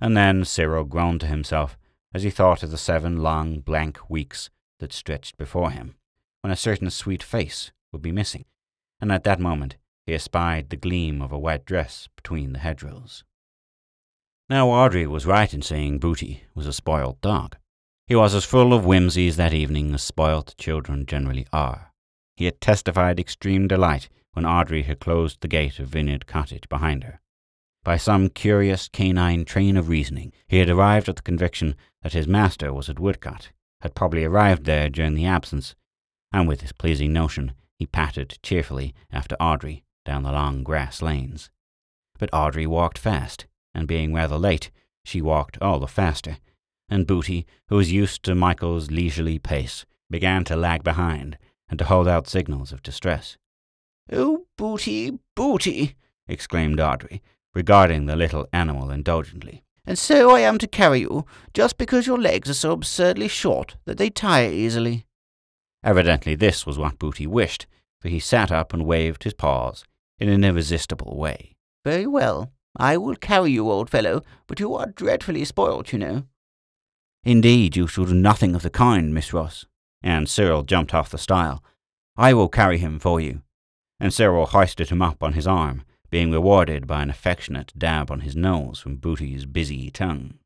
And 0.00 0.16
then 0.16 0.44
Cyril 0.44 0.84
groaned 0.84 1.20
to 1.22 1.26
himself 1.26 1.78
as 2.14 2.22
he 2.22 2.30
thought 2.30 2.62
of 2.62 2.70
the 2.70 2.78
seven 2.78 3.22
long, 3.22 3.60
blank 3.60 3.98
weeks 4.08 4.50
that 4.78 4.92
stretched 4.92 5.36
before 5.36 5.70
him, 5.70 5.96
when 6.40 6.52
a 6.52 6.56
certain 6.56 6.90
sweet 6.90 7.22
face 7.22 7.72
would 7.92 8.02
be 8.02 8.12
missing, 8.12 8.44
and 9.00 9.10
at 9.10 9.24
that 9.24 9.40
moment 9.40 9.76
he 10.06 10.14
espied 10.14 10.70
the 10.70 10.76
gleam 10.76 11.20
of 11.20 11.32
a 11.32 11.38
white 11.38 11.64
dress 11.64 12.08
between 12.16 12.52
the 12.52 12.60
hedgerows. 12.60 13.24
Now 14.48 14.68
Audrey 14.70 15.06
was 15.06 15.26
right 15.26 15.52
in 15.52 15.60
saying 15.60 15.98
Booty 15.98 16.44
was 16.54 16.66
a 16.66 16.72
spoilt 16.72 17.20
dog. 17.20 17.56
He 18.06 18.14
was 18.14 18.34
as 18.34 18.46
full 18.46 18.72
of 18.72 18.86
whimsies 18.86 19.36
that 19.36 19.52
evening 19.52 19.92
as 19.92 20.02
spoilt 20.02 20.54
children 20.56 21.04
generally 21.04 21.46
are. 21.52 21.87
He 22.38 22.44
had 22.44 22.60
testified 22.60 23.18
extreme 23.18 23.66
delight 23.66 24.08
when 24.32 24.46
Audrey 24.46 24.82
had 24.82 25.00
closed 25.00 25.40
the 25.40 25.48
gate 25.48 25.80
of 25.80 25.88
Vineyard 25.88 26.28
Cottage 26.28 26.68
behind 26.68 27.02
her. 27.02 27.20
By 27.82 27.96
some 27.96 28.28
curious 28.28 28.86
canine 28.86 29.44
train 29.44 29.76
of 29.76 29.88
reasoning, 29.88 30.32
he 30.46 30.58
had 30.58 30.70
arrived 30.70 31.08
at 31.08 31.16
the 31.16 31.22
conviction 31.22 31.74
that 32.02 32.12
his 32.12 32.28
master 32.28 32.72
was 32.72 32.88
at 32.88 33.00
Woodcote, 33.00 33.50
had 33.80 33.96
probably 33.96 34.22
arrived 34.22 34.66
there 34.66 34.88
during 34.88 35.16
the 35.16 35.26
absence, 35.26 35.74
and 36.30 36.46
with 36.46 36.60
this 36.60 36.70
pleasing 36.70 37.12
notion 37.12 37.54
he 37.76 37.86
pattered 37.86 38.38
cheerfully 38.40 38.94
after 39.10 39.34
Audrey 39.40 39.82
down 40.04 40.22
the 40.22 40.30
long 40.30 40.62
grass 40.62 41.02
lanes. 41.02 41.50
But 42.20 42.30
Audrey 42.32 42.68
walked 42.68 42.98
fast, 42.98 43.48
and 43.74 43.88
being 43.88 44.14
rather 44.14 44.38
late, 44.38 44.70
she 45.04 45.20
walked 45.20 45.60
all 45.60 45.80
the 45.80 45.88
faster, 45.88 46.38
and 46.88 47.04
Booty, 47.04 47.48
who 47.66 47.74
was 47.74 47.90
used 47.90 48.22
to 48.22 48.36
Michael's 48.36 48.92
leisurely 48.92 49.40
pace, 49.40 49.84
began 50.08 50.44
to 50.44 50.54
lag 50.54 50.84
behind 50.84 51.36
and 51.68 51.78
to 51.78 51.84
hold 51.84 52.08
out 52.08 52.28
signals 52.28 52.72
of 52.72 52.82
distress. 52.82 53.36
Oh, 54.12 54.46
Booty, 54.56 55.18
Booty! 55.34 55.96
exclaimed 56.26 56.80
Audrey, 56.80 57.22
regarding 57.54 58.06
the 58.06 58.16
little 58.16 58.46
animal 58.52 58.90
indulgently. 58.90 59.62
And 59.86 59.98
so 59.98 60.30
I 60.34 60.40
am 60.40 60.58
to 60.58 60.66
carry 60.66 61.00
you, 61.00 61.24
just 61.54 61.78
because 61.78 62.06
your 62.06 62.18
legs 62.18 62.50
are 62.50 62.54
so 62.54 62.72
absurdly 62.72 63.28
short 63.28 63.76
that 63.86 63.96
they 63.96 64.10
tire 64.10 64.50
easily. 64.50 65.06
Evidently 65.82 66.34
this 66.34 66.66
was 66.66 66.78
what 66.78 66.98
Booty 66.98 67.26
wished, 67.26 67.66
for 68.00 68.08
he 68.08 68.20
sat 68.20 68.52
up 68.52 68.74
and 68.74 68.84
waved 68.84 69.24
his 69.24 69.34
paws 69.34 69.84
in 70.18 70.28
an 70.28 70.44
irresistible 70.44 71.16
way. 71.16 71.56
Very 71.84 72.06
well. 72.06 72.52
I 72.76 72.96
will 72.96 73.16
carry 73.16 73.52
you, 73.52 73.70
old 73.70 73.88
fellow, 73.88 74.22
but 74.46 74.60
you 74.60 74.74
are 74.74 74.86
dreadfully 74.86 75.44
spoilt, 75.44 75.92
you 75.92 75.98
know. 75.98 76.24
Indeed, 77.24 77.76
you 77.76 77.86
shall 77.86 78.04
do 78.04 78.14
nothing 78.14 78.54
of 78.54 78.62
the 78.62 78.70
kind, 78.70 79.14
Miss 79.14 79.32
Ross. 79.32 79.66
And 80.02 80.28
Cyril 80.28 80.62
jumped 80.62 80.94
off 80.94 81.10
the 81.10 81.18
stile. 81.18 81.62
I 82.16 82.34
will 82.34 82.48
carry 82.48 82.78
him 82.78 82.98
for 82.98 83.20
you. 83.20 83.42
And 84.00 84.12
Cyril 84.12 84.46
hoisted 84.46 84.90
him 84.90 85.02
up 85.02 85.22
on 85.22 85.32
his 85.32 85.46
arm, 85.46 85.84
being 86.10 86.30
rewarded 86.30 86.86
by 86.86 87.02
an 87.02 87.10
affectionate 87.10 87.72
dab 87.76 88.10
on 88.10 88.20
his 88.20 88.36
nose 88.36 88.78
from 88.78 88.96
Booty's 88.96 89.44
busy 89.44 89.90
tongue. 89.90 90.38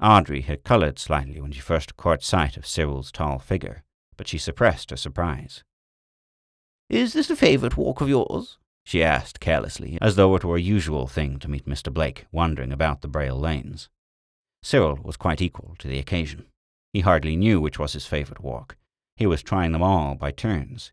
Audrey 0.00 0.42
had 0.42 0.64
coloured 0.64 0.98
slightly 0.98 1.40
when 1.40 1.52
she 1.52 1.60
first 1.60 1.96
caught 1.96 2.22
sight 2.22 2.56
of 2.56 2.66
Cyril's 2.66 3.12
tall 3.12 3.38
figure, 3.38 3.82
but 4.16 4.28
she 4.28 4.38
suppressed 4.38 4.90
her 4.90 4.96
surprise. 4.96 5.64
Is 6.88 7.12
this 7.12 7.28
a 7.28 7.36
favourite 7.36 7.76
walk 7.76 8.00
of 8.00 8.08
yours? 8.08 8.58
she 8.84 9.02
asked 9.04 9.38
carelessly, 9.38 9.98
as 10.00 10.16
though 10.16 10.34
it 10.34 10.44
were 10.44 10.56
a 10.56 10.60
usual 10.60 11.06
thing 11.06 11.38
to 11.40 11.50
meet 11.50 11.66
Mr. 11.66 11.92
Blake 11.92 12.24
wandering 12.32 12.72
about 12.72 13.02
the 13.02 13.08
Braille 13.08 13.38
lanes. 13.38 13.90
Cyril 14.62 14.98
was 15.02 15.18
quite 15.18 15.42
equal 15.42 15.74
to 15.78 15.88
the 15.88 15.98
occasion. 15.98 16.46
He 16.94 17.00
hardly 17.00 17.36
knew 17.36 17.60
which 17.60 17.78
was 17.78 17.92
his 17.92 18.06
favourite 18.06 18.40
walk. 18.40 18.77
He 19.18 19.26
was 19.26 19.42
trying 19.42 19.72
them 19.72 19.82
all 19.82 20.14
by 20.14 20.30
turns. 20.30 20.92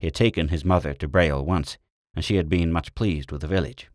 He 0.00 0.06
had 0.06 0.14
taken 0.14 0.48
his 0.48 0.64
mother 0.64 0.94
to 0.94 1.06
Braille 1.06 1.44
once, 1.44 1.76
and 2.14 2.24
she 2.24 2.36
had 2.36 2.48
been 2.48 2.72
much 2.72 2.94
pleased 2.94 3.30
with 3.30 3.42
the 3.42 3.46
village. 3.46 3.90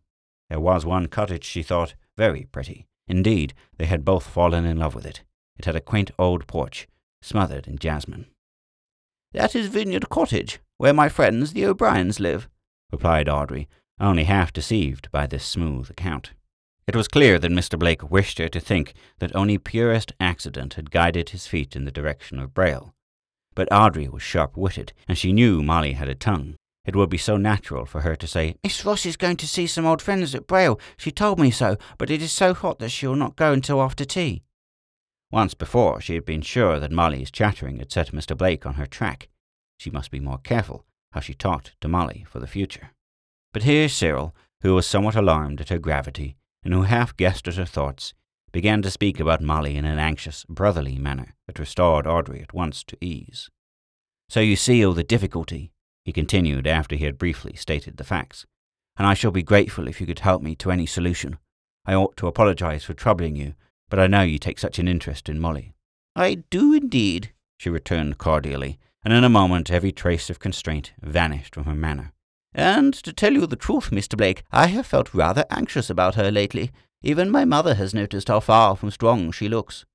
There 0.48 0.60
was 0.60 0.86
one 0.86 1.08
cottage, 1.08 1.44
she 1.44 1.64
thought, 1.64 1.96
very 2.16 2.44
pretty. 2.44 2.86
Indeed, 3.08 3.56
they 3.78 3.88
had 3.88 4.06
both 4.06 4.28
fallen 4.28 4.64
in 4.64 4.78
love 4.78 4.94
with 4.94 5.08
it. 5.08 5.24
It 5.58 5.66
had 5.66 5.76
a 5.76 5.82
quaint 5.82 6.12
old 6.20 6.46
porch, 6.46 6.88
smothered 7.24 7.68
in 7.68 7.80
jasmine. 7.80 8.28
That 9.32 9.56
is 9.56 9.70
Vineyard 9.70 10.08
Cottage, 10.08 10.60
where 10.78 10.94
my 10.94 11.10
friends 11.10 11.54
the 11.54 11.66
O'Briens 11.66 12.20
live, 12.20 12.48
replied 12.92 13.28
Audrey, 13.28 13.68
only 14.00 14.26
half 14.26 14.54
deceived 14.54 15.10
by 15.10 15.26
this 15.26 15.44
smooth 15.44 15.90
account. 15.90 16.34
It 16.86 16.96
was 16.96 17.08
clear 17.08 17.40
that 17.40 17.52
Mr. 17.52 17.80
Blake 17.80 18.12
wished 18.12 18.38
her 18.38 18.50
to 18.50 18.60
think 18.60 18.94
that 19.18 19.36
only 19.36 19.58
purest 19.58 20.14
accident 20.20 20.76
had 20.76 20.92
guided 20.92 21.30
his 21.30 21.48
feet 21.48 21.76
in 21.76 21.86
the 21.86 21.92
direction 21.92 22.38
of 22.38 22.54
Braille. 22.54 22.94
But 23.56 23.72
Audrey 23.72 24.08
was 24.08 24.24
sharp-witted, 24.24 24.94
and 25.08 25.18
she 25.18 25.34
knew 25.34 25.62
Molly 25.62 25.94
had 25.94 26.10
a 26.10 26.16
tongue. 26.16 26.56
It 26.86 26.96
would 26.96 27.10
be 27.10 27.18
so 27.18 27.38
natural 27.38 27.86
for 27.86 28.02
her 28.02 28.16
to 28.16 28.28
say, 28.28 28.56
Miss 28.64 28.84
Ross 28.84 29.06
is 29.06 29.16
going 29.16 29.38
to 29.38 29.48
see 29.48 29.68
some 29.68 29.86
old 29.86 30.02
friends 30.02 30.36
at 30.36 30.48
Braille. 30.48 30.80
She 30.98 31.12
told 31.12 31.40
me 31.40 31.50
so, 31.50 31.78
but 31.98 32.10
it 32.10 32.22
is 32.22 32.32
so 32.32 32.54
hot 32.54 32.80
that 32.80 32.90
she 32.90 33.08
will 33.08 33.16
not 33.16 33.38
go 33.38 33.54
until 33.54 33.82
after 33.82 34.04
tea. 34.04 34.44
Once 35.32 35.54
before 35.54 36.02
she 36.02 36.14
had 36.16 36.26
been 36.26 36.42
sure 36.42 36.80
that 36.80 36.92
Molly's 36.92 37.32
chattering 37.32 37.80
had 37.80 37.92
set 37.92 38.12
Mr. 38.12 38.38
Blake 38.38 38.66
on 38.66 38.74
her 38.76 38.86
track. 38.86 39.30
She 39.78 39.90
must 39.90 40.12
be 40.12 40.20
more 40.20 40.38
careful 40.40 40.86
how 41.14 41.22
she 41.22 41.34
talked 41.34 41.80
to 41.80 41.88
Molly 41.88 42.26
for 42.28 42.40
the 42.40 42.48
future. 42.48 42.92
But 43.54 43.64
here 43.64 43.88
Cyril, 43.88 44.36
who 44.62 44.76
was 44.76 44.88
somewhat 44.88 45.16
alarmed 45.16 45.62
at 45.62 45.70
her 45.70 45.78
gravity, 45.78 46.36
and 46.64 46.74
who 46.74 46.84
half 46.84 47.16
guessed 47.16 47.48
at 47.48 47.56
her 47.56 47.66
thoughts, 47.66 48.14
began 48.54 48.82
to 48.84 48.92
speak 48.92 49.20
about 49.20 49.42
Molly 49.42 49.76
in 49.76 49.84
an 49.84 50.00
anxious, 50.00 50.46
brotherly 50.48 50.98
manner 50.98 51.36
that 51.48 51.60
restored 51.60 52.08
Audrey 52.08 52.42
at 52.42 52.54
once 52.54 52.84
to 52.86 52.98
ease. 53.04 53.50
So 54.30 54.40
you 54.40 54.56
see 54.56 54.86
all 54.86 54.94
the 54.94 55.04
difficulty 55.04 55.72
he 56.06 56.14
continued 56.14 56.68
after 56.68 56.96
he 56.96 57.06
had 57.06 57.18
briefly 57.18 57.56
stated 57.56 57.98
the 57.98 58.04
facts, 58.04 58.46
and 58.96 59.08
I 59.08 59.16
shall 59.16 59.32
be 59.32 59.44
grateful 59.44 59.88
if 59.88 60.00
you 60.00 60.08
could 60.08 60.20
help 60.20 60.42
me 60.42 60.56
to 60.56 60.72
any 60.72 60.86
solution. 60.86 61.38
I 61.86 61.96
ought 61.96 62.16
to 62.18 62.28
apologize 62.28 62.84
for 62.84 62.94
troubling 62.94 63.36
you, 63.36 63.56
but 63.90 64.00
I 64.00 64.08
know 64.08 64.22
you 64.22 64.38
take 64.38 64.60
such 64.60 64.80
an 64.80 64.88
interest 64.88 65.28
in 65.28 65.40
Molly. 65.40 65.74
I 66.16 66.44
do 66.50 66.74
indeed, 66.74 67.34
she 67.58 67.70
returned 67.70 68.18
cordially, 68.18 68.78
and 69.04 69.14
in 69.14 69.24
a 69.24 69.30
moment 69.30 69.72
every 69.72 69.92
trace 69.92 70.30
of 70.30 70.40
constraint 70.40 70.94
vanished 71.02 71.56
from 71.56 71.66
her 71.66 71.76
manner. 71.76 72.14
And 72.54 72.94
to 72.94 73.12
tell 73.12 73.34
you 73.34 73.48
the 73.48 73.56
truth, 73.56 73.90
Mr. 73.90 74.16
Blake, 74.16 74.44
I 74.52 74.68
have 74.68 74.86
felt 74.86 75.14
rather 75.14 75.46
anxious 75.50 75.90
about 75.90 76.16
her 76.16 76.32
lately. 76.32 76.72
Even 77.04 77.30
my 77.30 77.46
mother 77.46 77.76
has 77.76 77.94
noticed 77.94 78.30
how 78.30 78.40
far 78.40 78.76
from 78.76 78.90
strong 78.90 79.32
she 79.32 79.50
looks. 79.50 79.86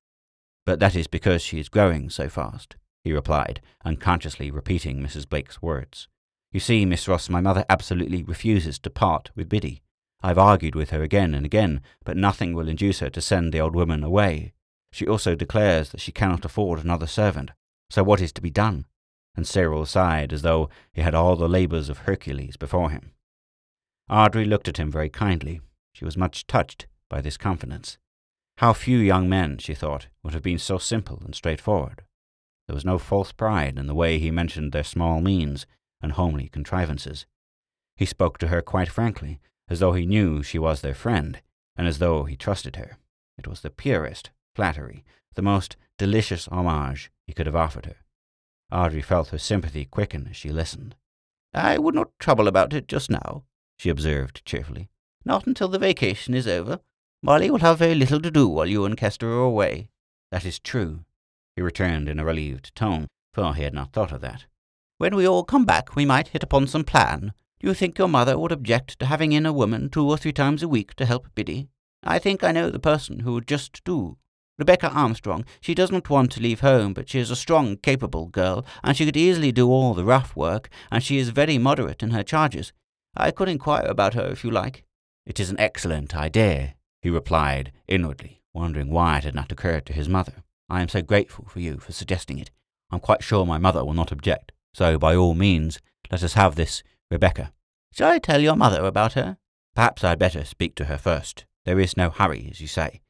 But 0.67 0.79
that 0.81 0.95
is 0.95 1.07
because 1.07 1.43
she 1.43 1.59
is 1.59 1.69
growing 1.69 2.11
so 2.11 2.29
fast 2.29 2.77
he 3.09 3.13
replied, 3.15 3.63
unconsciously 3.85 4.51
repeating 4.51 5.01
Mrs. 5.01 5.29
Blake's 5.29 5.63
words. 5.63 6.09
You 6.53 6.61
see, 6.61 6.85
Miss 6.85 7.09
Ross, 7.09 7.31
my 7.31 7.41
mother 7.41 7.65
absolutely 7.69 8.23
refuses 8.23 8.79
to 8.81 8.91
part 8.91 9.31
with 9.35 9.49
Biddy. 9.49 9.83
I've 10.23 10.39
argued 10.39 10.75
with 10.75 10.91
her 10.91 11.03
again 11.03 11.35
and 11.35 11.47
again, 11.47 11.81
but 12.05 12.17
nothing 12.17 12.53
will 12.53 12.69
induce 12.69 12.99
her 13.01 13.11
to 13.11 13.21
send 13.21 13.53
the 13.53 13.61
old 13.61 13.75
woman 13.75 14.03
away. 14.05 14.53
She 14.93 15.07
also 15.07 15.35
declares 15.35 15.91
that 15.91 16.01
she 16.01 16.13
cannot 16.13 16.45
afford 16.45 16.81
another 16.81 17.07
servant. 17.07 17.51
So 17.89 18.03
what 18.03 18.21
is 18.21 18.33
to 18.33 18.43
be 18.43 18.51
done? 18.51 18.87
And 19.35 19.47
Cyril 19.47 19.87
sighed 19.87 20.33
as 20.33 20.43
though 20.43 20.69
he 20.93 21.03
had 21.03 21.15
all 21.15 21.37
the 21.37 21.49
labours 21.49 21.89
of 21.89 21.99
Hercules 21.99 22.57
before 22.57 22.91
him. 22.91 23.13
Audrey 24.11 24.45
looked 24.45 24.69
at 24.69 24.79
him 24.79 24.91
very 24.91 25.09
kindly. 25.09 25.61
She 25.93 26.05
was 26.05 26.17
much 26.17 26.47
touched 26.47 26.87
by 27.09 27.21
this 27.21 27.37
confidence. 27.37 27.99
How 28.59 28.73
few 28.73 28.99
young 28.99 29.29
men, 29.29 29.59
she 29.59 29.75
thought, 29.75 30.09
would 30.23 30.35
have 30.35 30.43
been 30.43 30.59
so 30.59 30.79
simple 30.79 31.23
and 31.25 31.35
straightforward. 31.35 32.03
There 32.67 32.75
was 32.75 32.85
no 32.85 32.99
false 32.99 33.33
pride 33.33 33.79
in 33.79 33.87
the 33.87 33.95
way 33.95 34.19
he 34.19 34.31
mentioned 34.31 34.73
their 34.73 34.85
small 34.85 35.21
means 35.21 35.67
and 36.03 36.13
homely 36.13 36.49
contrivances. 36.49 37.27
He 37.97 38.05
spoke 38.05 38.39
to 38.39 38.49
her 38.49 38.61
quite 38.61 38.89
frankly, 38.89 39.41
as 39.69 39.81
though 39.81 39.93
he 39.93 40.07
knew 40.07 40.43
she 40.43 40.59
was 40.59 40.81
their 40.81 40.95
friend, 40.95 41.41
and 41.77 41.87
as 41.87 41.99
though 41.99 42.25
he 42.25 42.37
trusted 42.37 42.77
her. 42.77 42.99
It 43.39 43.47
was 43.47 43.61
the 43.61 43.71
purest 43.71 44.31
flattery, 44.55 45.05
the 45.35 45.43
most 45.43 45.77
delicious 45.99 46.47
homage 46.49 47.11
he 47.27 47.33
could 47.33 47.47
have 47.47 47.57
offered 47.57 47.87
her. 47.87 47.97
Audrey 48.71 49.03
felt 49.03 49.29
her 49.29 49.39
sympathy 49.39 49.85
quicken 49.85 50.27
as 50.29 50.37
she 50.37 50.51
listened. 50.51 50.95
I 51.55 51.79
would 51.79 51.95
not 51.95 52.19
trouble 52.19 52.49
about 52.49 52.75
it 52.75 52.89
just 52.89 53.11
now, 53.11 53.45
she 53.79 53.89
observed 53.89 54.45
cheerfully. 54.45 54.89
Not 55.25 55.47
until 55.47 55.69
the 55.69 55.79
vacation 55.79 56.35
is 56.35 56.47
over. 56.47 56.81
Molly 57.23 57.51
will 57.51 57.59
have 57.59 57.79
very 57.79 57.95
little 57.95 58.21
to 58.21 58.31
do 58.31 58.49
while 58.49 58.67
you 58.67 58.85
and 58.85 58.97
Kester 58.97 59.29
are 59.29 59.43
away. 59.43 59.89
That 60.31 60.45
is 60.45 60.59
true, 60.59 61.01
he 61.57 61.63
returned 61.63 62.09
in 62.09 62.21
a 62.21 62.25
relieved 62.25 62.75
tone, 62.77 63.09
for 63.35 63.55
he 63.55 63.65
had 63.65 63.75
not 63.75 63.93
thought 63.93 64.13
of 64.13 64.21
that. 64.21 64.45
When 64.99 65.17
we 65.17 65.27
all 65.27 65.43
come 65.43 65.65
back, 65.65 65.97
we 65.97 66.05
might 66.05 66.29
hit 66.29 66.43
upon 66.43 66.69
some 66.69 66.85
plan. 66.85 67.33
Do 67.59 67.67
you 67.67 67.75
think 67.75 67.99
your 67.99 68.09
mother 68.09 68.39
would 68.39 68.53
object 68.53 68.99
to 69.01 69.07
having 69.07 69.33
in 69.33 69.47
a 69.47 69.53
woman 69.53 69.91
two 69.91 70.09
or 70.09 70.17
three 70.17 70.33
times 70.33 70.63
a 70.63 70.69
week 70.69 70.95
to 70.95 71.07
help 71.07 71.35
Biddy? 71.35 71.69
I 72.05 72.21
think 72.21 72.45
I 72.45 72.53
know 72.53 72.71
the 72.71 72.79
person 72.79 73.21
who 73.21 73.33
would 73.33 73.49
just 73.49 73.83
do. 73.83 74.17
Rebecca 74.59 74.91
Armstrong. 74.91 75.45
She 75.61 75.75
does 75.75 75.91
not 75.91 76.11
want 76.11 76.33
to 76.33 76.41
leave 76.41 76.61
home, 76.61 76.93
but 76.93 77.09
she 77.09 77.19
is 77.19 77.31
a 77.31 77.37
strong, 77.37 77.77
capable 77.77 78.27
girl, 78.27 78.65
and 78.83 78.97
she 78.97 79.05
could 79.05 79.17
easily 79.17 79.53
do 79.53 79.69
all 79.69 79.95
the 79.95 80.05
rough 80.05 80.37
work, 80.37 80.69
and 80.91 81.03
she 81.03 81.19
is 81.19 81.31
very 81.31 81.59
moderate 81.59 82.03
in 82.03 82.11
her 82.11 82.23
charges. 82.23 82.73
I 83.17 83.31
could 83.31 83.49
inquire 83.49 83.87
about 83.87 84.15
her 84.15 84.27
if 84.27 84.45
you 84.45 84.51
like. 84.51 84.85
It 85.27 85.39
is 85.39 85.51
an 85.51 85.61
excellent 85.61 86.17
idea, 86.17 86.75
he 87.01 87.11
replied 87.11 87.73
inwardly, 87.87 88.43
wondering 88.53 88.91
why 88.91 89.19
it 89.19 89.25
had 89.25 89.35
not 89.35 89.53
occurred 89.53 89.87
to 89.87 89.93
his 89.93 90.09
mother. 90.09 90.45
I 90.69 90.83
am 90.83 90.89
so 90.89 91.03
grateful 91.03 91.47
for 91.49 91.61
you 91.61 91.79
for 91.79 91.93
suggesting 91.93 92.39
it. 92.39 92.51
I'm 92.91 93.01
quite 93.01 93.23
sure 93.23 93.47
my 93.47 93.59
mother 93.59 93.85
will 93.85 93.95
not 93.95 94.13
object, 94.13 94.53
so 94.75 94.99
by 94.99 95.15
all 95.15 95.35
means 95.35 95.79
let 96.11 96.23
us 96.23 96.35
have 96.35 96.55
this 96.55 96.83
Rebecca. 97.11 97.53
Shall 97.93 98.11
I 98.11 98.19
tell 98.19 98.41
your 98.41 98.57
mother 98.57 98.85
about 98.85 99.15
her? 99.15 99.39
Perhaps 99.75 100.05
I'd 100.05 100.19
better 100.19 100.45
speak 100.45 100.75
to 100.77 100.87
her 100.87 100.99
first. 100.99 101.45
There 101.65 101.81
is 101.81 101.97
no 101.97 102.11
hurry, 102.11 102.49
as 102.51 102.61
you 102.61 102.67
say. 102.67 103.01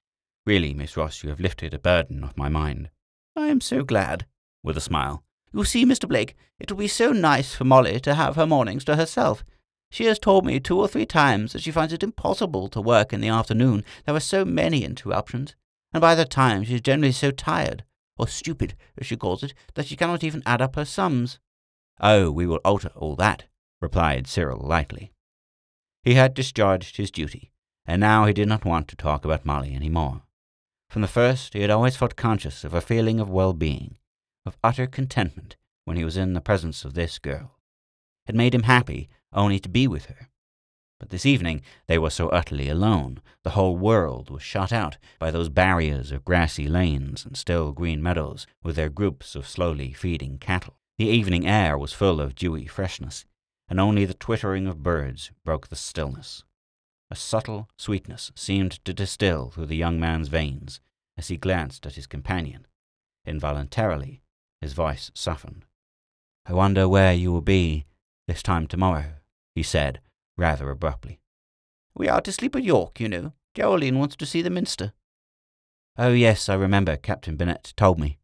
Really, 0.45 0.75
Miss 0.75 0.97
Ross, 0.97 1.23
you 1.23 1.31
have 1.31 1.41
lifted 1.41 1.75
a 1.75 1.79
burden 1.79 2.25
off 2.25 2.37
my 2.37 2.49
mind. 2.49 2.91
I 3.37 3.49
am 3.49 3.61
so 3.61 3.83
glad, 3.83 4.27
with 4.63 4.77
a 4.77 4.81
smile. 4.81 5.23
You 5.53 5.65
see, 5.65 5.87
Mr. 5.87 6.09
Blake, 6.09 6.37
it 6.59 6.71
will 6.71 6.79
be 6.79 6.89
so 6.89 7.13
nice 7.13 7.55
for 7.55 7.65
Molly 7.65 8.01
to 8.01 8.15
have 8.15 8.37
her 8.37 8.47
mornings 8.47 8.85
to 8.85 8.97
herself. 8.97 9.45
She 9.91 10.05
has 10.05 10.19
told 10.19 10.45
me 10.45 10.61
two 10.61 10.79
or 10.79 10.89
three 10.89 11.07
times 11.07 11.53
that 11.53 11.63
she 11.63 11.71
finds 11.71 11.93
it 11.93 12.03
impossible 12.03 12.69
to 12.69 12.81
work 12.81 13.13
in 13.13 13.21
the 13.21 13.29
afternoon. 13.29 13.85
There 14.05 14.15
are 14.15 14.21
so 14.21 14.45
many 14.45 14.85
interruptions, 14.85 15.57
and 15.93 16.01
by 16.01 16.15
that 16.15 16.31
time 16.31 16.65
she 16.65 16.75
is 16.75 16.81
generally 16.83 17.13
so 17.13 17.31
tired, 17.31 17.85
or 18.19 18.29
stupid, 18.29 18.75
as 18.99 19.07
she 19.07 19.17
calls 19.17 19.43
it, 19.43 19.55
that 19.75 19.87
she 19.87 19.97
cannot 19.97 20.23
even 20.23 20.43
add 20.45 20.61
up 20.61 20.77
her 20.77 20.85
sums. 20.85 21.39
Oh, 22.01 22.31
we 22.31 22.47
will 22.47 22.61
alter 22.65 22.91
all 22.95 23.17
that, 23.17 23.45
replied 23.81 24.27
Cyril 24.27 24.61
lightly. 24.61 25.13
He 26.03 26.15
had 26.15 26.35
discharged 26.35 26.97
his 26.97 27.11
duty, 27.11 27.53
and 27.87 28.01
now 28.01 28.27
he 28.27 28.33
did 28.33 28.49
not 28.49 28.65
want 28.65 28.89
to 28.89 28.97
talk 28.97 29.25
about 29.25 29.47
Molly 29.47 29.75
any 29.75 29.89
more. 29.89 30.23
From 30.91 31.03
the 31.03 31.09
first, 31.09 31.55
he 31.55 31.61
had 31.61 31.71
always 31.71 31.97
felt 31.97 32.17
conscious 32.17 32.65
of 32.65 32.75
a 32.75 32.81
feeling 32.81 33.21
of 33.21 33.29
well 33.31 33.53
being, 33.53 33.99
of 34.45 34.59
utter 34.63 34.87
contentment 34.87 35.57
when 35.85 35.97
he 35.97 36.05
was 36.05 36.17
in 36.17 36.35
the 36.35 36.41
presence 36.41 36.85
of 36.85 36.95
this 36.95 37.19
girl. 37.19 37.59
It 38.27 38.35
made 38.35 38.55
him 38.55 38.65
happy 38.65 39.09
only 39.33 39.59
to 39.61 39.69
be 39.69 39.87
with 39.87 40.07
her. 40.07 40.29
But 40.99 41.11
this 41.11 41.27
evening 41.27 41.63
they 41.87 41.99
were 41.99 42.11
so 42.11 42.29
utterly 42.31 42.69
alone. 42.69 43.21
The 43.45 43.51
whole 43.51 43.77
world 43.77 44.31
was 44.31 44.43
shut 44.43 44.73
out 44.73 44.99
by 45.19 45.31
those 45.31 45.49
barriers 45.49 46.11
of 46.11 46.25
grassy 46.25 46.69
lanes 46.69 47.25
and 47.25 47.37
still 47.37 47.73
green 47.73 48.03
meadows 48.03 48.47
with 48.63 48.77
their 48.77 48.89
groups 48.89 49.37
of 49.37 49.47
slowly 49.47 49.93
feeding 49.93 50.39
cattle. 50.39 50.79
The 50.99 51.07
evening 51.07 51.47
air 51.47 51.79
was 51.79 51.93
full 51.93 52.21
of 52.21 52.35
dewy 52.35 52.67
freshness, 52.67 53.25
and 53.69 53.79
only 53.79 54.05
the 54.05 54.15
twittering 54.15 54.67
of 54.67 54.83
birds 54.83 55.31
broke 55.45 55.69
the 55.69 55.77
stillness. 55.77 56.43
A 57.11 57.17
subtle 57.17 57.69
sweetness 57.77 58.33
seemed 58.35 58.85
to 58.85 58.93
distill 58.93 59.51
through 59.51 59.67
the 59.67 59.77
young 59.77 60.01
man's 60.01 60.29
veins 60.29 60.81
as 61.17 61.29
he 61.29 61.37
glanced 61.37 61.87
at 61.87 61.95
his 61.95 62.07
companion. 62.07 62.67
Involuntarily, 63.25 64.23
his 64.61 64.73
voice 64.73 65.11
softened. 65.15 65.65
I 66.45 66.55
wonder 66.55 66.89
where 66.89 67.13
you 67.13 67.31
will 67.31 67.43
be 67.43 67.87
this 68.29 68.43
time 68.43 68.67
tomorrow, 68.69 69.15
he 69.55 69.63
said, 69.65 70.01
rather 70.37 70.71
abruptly. 70.71 71.19
We 71.95 72.09
are 72.09 72.21
to 72.21 72.31
sleep 72.31 72.55
at 72.55 72.63
York, 72.63 73.01
you 73.01 73.09
know. 73.09 73.33
Geraldine 73.55 73.99
wants 73.99 74.15
to 74.17 74.27
see 74.27 74.43
the 74.43 74.51
Minster. 74.51 74.93
Oh, 75.97 76.13
yes, 76.13 76.49
I 76.49 76.55
remember 76.55 76.97
Captain 76.97 77.37
Bennett 77.37 77.73
told 77.77 77.99
me. 77.99 78.19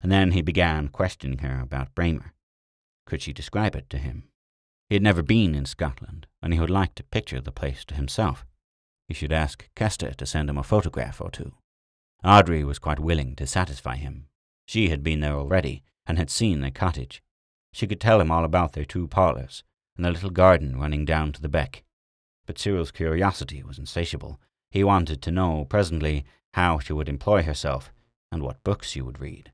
And 0.00 0.10
then 0.10 0.30
he 0.30 0.40
began 0.40 0.88
questioning 0.88 1.38
her 1.38 1.60
about 1.60 1.94
Braemar. 1.94 2.32
Could 3.04 3.20
she 3.20 3.34
describe 3.34 3.74
it 3.74 3.90
to 3.90 3.98
him? 3.98 4.30
He 4.88 4.94
had 4.94 5.02
never 5.02 5.22
been 5.22 5.54
in 5.54 5.66
Scotland, 5.66 6.28
and 6.40 6.54
he 6.54 6.60
would 6.60 6.70
like 6.70 6.94
to 6.94 7.04
picture 7.04 7.40
the 7.40 7.52
place 7.52 7.84
to 7.86 7.94
himself. 7.94 8.46
He 9.08 9.14
should 9.14 9.32
ask 9.32 9.68
Kester 9.74 10.14
to 10.14 10.26
send 10.26 10.48
him 10.48 10.56
a 10.56 10.62
photograph 10.62 11.20
or 11.20 11.30
two. 11.30 11.52
Audrey 12.24 12.62
was 12.62 12.78
quite 12.78 13.00
willing 13.00 13.34
to 13.36 13.46
satisfy 13.46 13.96
him. 13.96 14.28
She 14.66 14.88
had 14.88 15.02
been 15.02 15.20
there 15.20 15.34
already, 15.34 15.82
and 16.06 16.16
had 16.16 16.30
seen 16.30 16.60
the 16.60 16.70
cottage. 16.70 17.22
She 17.72 17.86
could 17.86 18.00
tell 18.00 18.20
him 18.20 18.30
all 18.30 18.44
about 18.44 18.72
their 18.72 18.84
two 18.84 19.08
parlours, 19.08 19.62
and 19.96 20.04
the 20.04 20.10
little 20.10 20.30
garden 20.30 20.78
running 20.78 21.04
down 21.04 21.32
to 21.32 21.42
the 21.42 21.48
beck. 21.48 21.82
But 22.46 22.58
Cyril's 22.58 22.90
curiosity 22.90 23.62
was 23.62 23.78
insatiable. 23.78 24.40
He 24.70 24.84
wanted 24.84 25.22
to 25.22 25.30
know 25.30 25.66
presently 25.68 26.24
how 26.54 26.78
she 26.78 26.92
would 26.92 27.08
employ 27.08 27.42
herself, 27.42 27.92
and 28.32 28.42
what 28.42 28.64
books 28.64 28.88
she 28.88 29.00
would 29.00 29.20
read. 29.20 29.52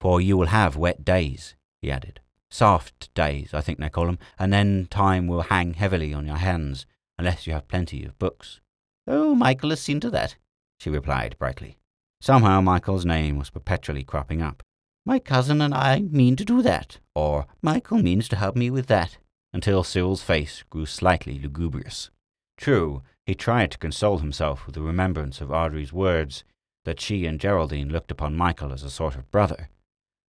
For 0.00 0.20
you 0.20 0.36
will 0.36 0.46
have 0.46 0.76
wet 0.76 1.04
days, 1.04 1.56
he 1.80 1.90
added. 1.90 2.20
Soft 2.50 3.12
days, 3.14 3.52
I 3.52 3.60
think 3.60 3.78
they 3.78 3.88
call 3.88 4.06
them, 4.06 4.18
and 4.38 4.52
then 4.52 4.86
time 4.90 5.26
will 5.26 5.42
hang 5.42 5.74
heavily 5.74 6.12
on 6.14 6.26
your 6.26 6.36
hands 6.36 6.86
unless 7.18 7.46
you 7.46 7.52
have 7.52 7.68
plenty 7.68 8.04
of 8.04 8.18
books. 8.18 8.60
Oh, 9.06 9.34
Michael 9.34 9.70
has 9.70 9.80
seen 9.80 10.00
to 10.00 10.10
that, 10.10 10.36
she 10.78 10.90
replied 10.90 11.36
brightly. 11.38 11.78
Somehow 12.20 12.60
Michael's 12.60 13.04
name 13.04 13.38
was 13.38 13.50
perpetually 13.50 14.02
cropping 14.04 14.40
up. 14.40 14.62
My 15.06 15.18
cousin 15.18 15.60
and 15.60 15.74
I 15.74 16.00
mean 16.00 16.36
to 16.36 16.44
do 16.44 16.62
that, 16.62 16.98
or 17.14 17.46
Michael 17.62 17.98
means 17.98 18.28
to 18.28 18.36
help 18.36 18.56
me 18.56 18.70
with 18.70 18.86
that, 18.86 19.18
until 19.52 19.84
Cyril's 19.84 20.22
face 20.22 20.64
grew 20.70 20.86
slightly 20.86 21.38
lugubrious. 21.38 22.10
True, 22.56 23.02
he 23.26 23.34
tried 23.34 23.70
to 23.72 23.78
console 23.78 24.18
himself 24.18 24.66
with 24.66 24.74
the 24.74 24.82
remembrance 24.82 25.40
of 25.40 25.50
Audrey's 25.50 25.92
words 25.92 26.44
that 26.84 27.00
she 27.00 27.26
and 27.26 27.40
Geraldine 27.40 27.90
looked 27.90 28.10
upon 28.10 28.36
Michael 28.36 28.72
as 28.72 28.82
a 28.82 28.90
sort 28.90 29.14
of 29.14 29.30
brother, 29.30 29.68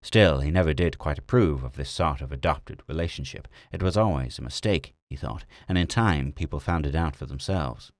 Still, 0.06 0.42
he 0.42 0.52
never 0.52 0.72
did 0.72 1.00
quite 1.00 1.18
approve 1.18 1.64
of 1.64 1.78
this 1.78 1.90
sort 1.90 2.22
of 2.22 2.32
adopted 2.32 2.84
relationship. 2.88 3.48
It 3.72 3.82
was 3.82 3.98
always 3.98 4.38
a 4.38 4.44
mistake, 4.44 4.94
he 5.10 5.16
thought, 5.16 5.46
and 5.68 5.80
in 5.80 5.88
time 5.88 6.32
people 6.32 6.60
found 6.60 6.86
it 6.86 6.94
out 6.94 7.16
for 7.16 7.26
themselves. 7.26 7.92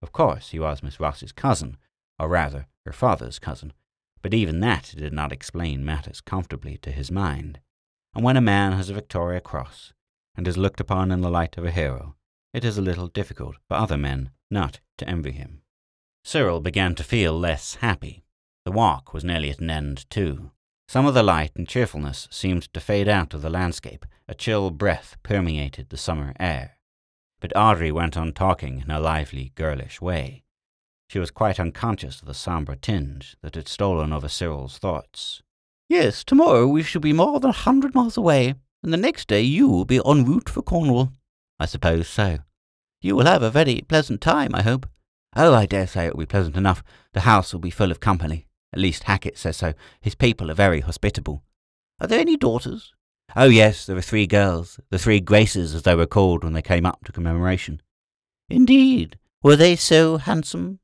Of 0.00 0.10
course, 0.10 0.52
he 0.52 0.58
was 0.58 0.82
Miss 0.82 0.98
Ross's 0.98 1.32
cousin, 1.32 1.76
or 2.18 2.30
rather, 2.30 2.66
her 2.86 2.94
father's 2.94 3.38
cousin, 3.38 3.74
but 4.22 4.34
even 4.34 4.60
that 4.60 4.94
did 4.96 5.12
not 5.12 5.32
explain 5.32 5.84
matters 5.84 6.20
comfortably 6.20 6.76
to 6.78 6.90
his 6.90 7.10
mind. 7.10 7.60
And 8.14 8.24
when 8.24 8.36
a 8.36 8.40
man 8.40 8.72
has 8.72 8.90
a 8.90 8.94
Victoria 8.94 9.40
Cross, 9.40 9.92
and 10.36 10.46
is 10.46 10.56
looked 10.56 10.80
upon 10.80 11.10
in 11.10 11.20
the 11.20 11.30
light 11.30 11.58
of 11.58 11.64
a 11.64 11.70
hero, 11.70 12.14
it 12.52 12.64
is 12.64 12.78
a 12.78 12.82
little 12.82 13.08
difficult 13.08 13.56
for 13.66 13.76
other 13.76 13.96
men 13.96 14.30
not 14.50 14.80
to 14.96 15.08
envy 15.08 15.32
him. 15.32 15.62
Cyril 16.24 16.60
began 16.60 16.94
to 16.94 17.04
feel 17.04 17.38
less 17.38 17.76
happy. 17.76 18.24
The 18.64 18.72
walk 18.72 19.12
was 19.12 19.24
nearly 19.24 19.50
at 19.50 19.60
an 19.60 19.70
end, 19.70 20.08
too. 20.10 20.50
Some 20.88 21.06
of 21.06 21.14
the 21.14 21.22
light 21.22 21.52
and 21.54 21.68
cheerfulness 21.68 22.28
seemed 22.30 22.72
to 22.72 22.80
fade 22.80 23.08
out 23.08 23.34
of 23.34 23.42
the 23.42 23.50
landscape. 23.50 24.06
A 24.26 24.34
chill 24.34 24.70
breath 24.70 25.16
permeated 25.22 25.88
the 25.88 25.96
summer 25.96 26.34
air. 26.40 26.78
But 27.40 27.56
Audrey 27.56 27.92
went 27.92 28.16
on 28.16 28.32
talking 28.32 28.80
in 28.80 28.90
a 28.90 29.00
lively, 29.00 29.52
girlish 29.54 30.00
way. 30.00 30.44
She 31.08 31.18
was 31.18 31.30
quite 31.30 31.58
unconscious 31.58 32.20
of 32.20 32.26
the 32.26 32.34
sombre 32.34 32.76
tinge 32.76 33.36
that 33.42 33.54
had 33.54 33.66
stolen 33.66 34.12
over 34.12 34.28
Cyril's 34.28 34.76
thoughts. 34.76 35.42
Yes, 35.88 36.22
tomorrow 36.22 36.66
we 36.66 36.82
shall 36.82 37.00
be 37.00 37.14
more 37.14 37.40
than 37.40 37.48
a 37.48 37.54
hundred 37.54 37.94
miles 37.94 38.18
away, 38.18 38.54
and 38.82 38.92
the 38.92 38.98
next 38.98 39.26
day 39.26 39.40
you 39.40 39.68
will 39.68 39.86
be 39.86 40.00
en 40.04 40.26
route 40.26 40.50
for 40.50 40.60
Cornwall. 40.60 41.12
I 41.58 41.64
suppose 41.64 42.08
so. 42.08 42.38
You 43.00 43.16
will 43.16 43.24
have 43.24 43.42
a 43.42 43.50
very 43.50 43.80
pleasant 43.88 44.20
time, 44.20 44.54
I 44.54 44.62
hope. 44.62 44.86
Oh, 45.34 45.54
I 45.54 45.64
dare 45.64 45.86
say 45.86 46.06
it 46.06 46.14
will 46.14 46.24
be 46.24 46.26
pleasant 46.26 46.56
enough. 46.56 46.82
The 47.14 47.20
house 47.20 47.52
will 47.54 47.60
be 47.60 47.70
full 47.70 47.90
of 47.90 48.00
company. 48.00 48.46
At 48.74 48.80
least 48.80 49.04
Hackett 49.04 49.38
says 49.38 49.56
so. 49.56 49.72
His 50.00 50.14
people 50.14 50.50
are 50.50 50.54
very 50.54 50.80
hospitable. 50.80 51.42
Are 52.00 52.06
there 52.06 52.20
any 52.20 52.36
daughters? 52.36 52.92
Oh, 53.34 53.48
yes, 53.48 53.86
there 53.86 53.96
are 53.96 54.02
three 54.02 54.26
girls, 54.26 54.78
the 54.90 54.98
three 54.98 55.20
Graces 55.20 55.74
as 55.74 55.84
they 55.84 55.94
were 55.94 56.06
called 56.06 56.44
when 56.44 56.52
they 56.52 56.62
came 56.62 56.84
up 56.84 57.04
to 57.04 57.12
commemoration. 57.12 57.80
Indeed. 58.50 59.18
Were 59.42 59.56
they 59.56 59.74
so 59.76 60.18
handsome? 60.18 60.80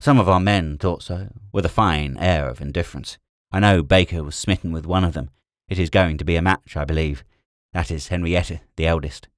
Some 0.00 0.20
of 0.20 0.28
our 0.28 0.40
men 0.40 0.78
thought 0.78 1.02
so, 1.02 1.28
with 1.52 1.66
a 1.66 1.70
fine 1.70 2.16
air 2.18 2.48
of 2.48 2.60
indifference. 2.60 3.18
I 3.50 3.60
know 3.60 3.82
Baker 3.82 4.22
was 4.22 4.36
smitten 4.36 4.72
with 4.72 4.86
one 4.86 5.04
of 5.04 5.14
them. 5.14 5.30
It 5.68 5.78
is 5.78 5.90
going 5.90 6.18
to 6.18 6.24
be 6.24 6.36
a 6.36 6.42
match, 6.42 6.76
I 6.76 6.84
believe. 6.84 7.24
That 7.72 7.90
is 7.90 8.08
Henrietta, 8.08 8.60
the 8.76 8.86
eldest. 8.86 9.28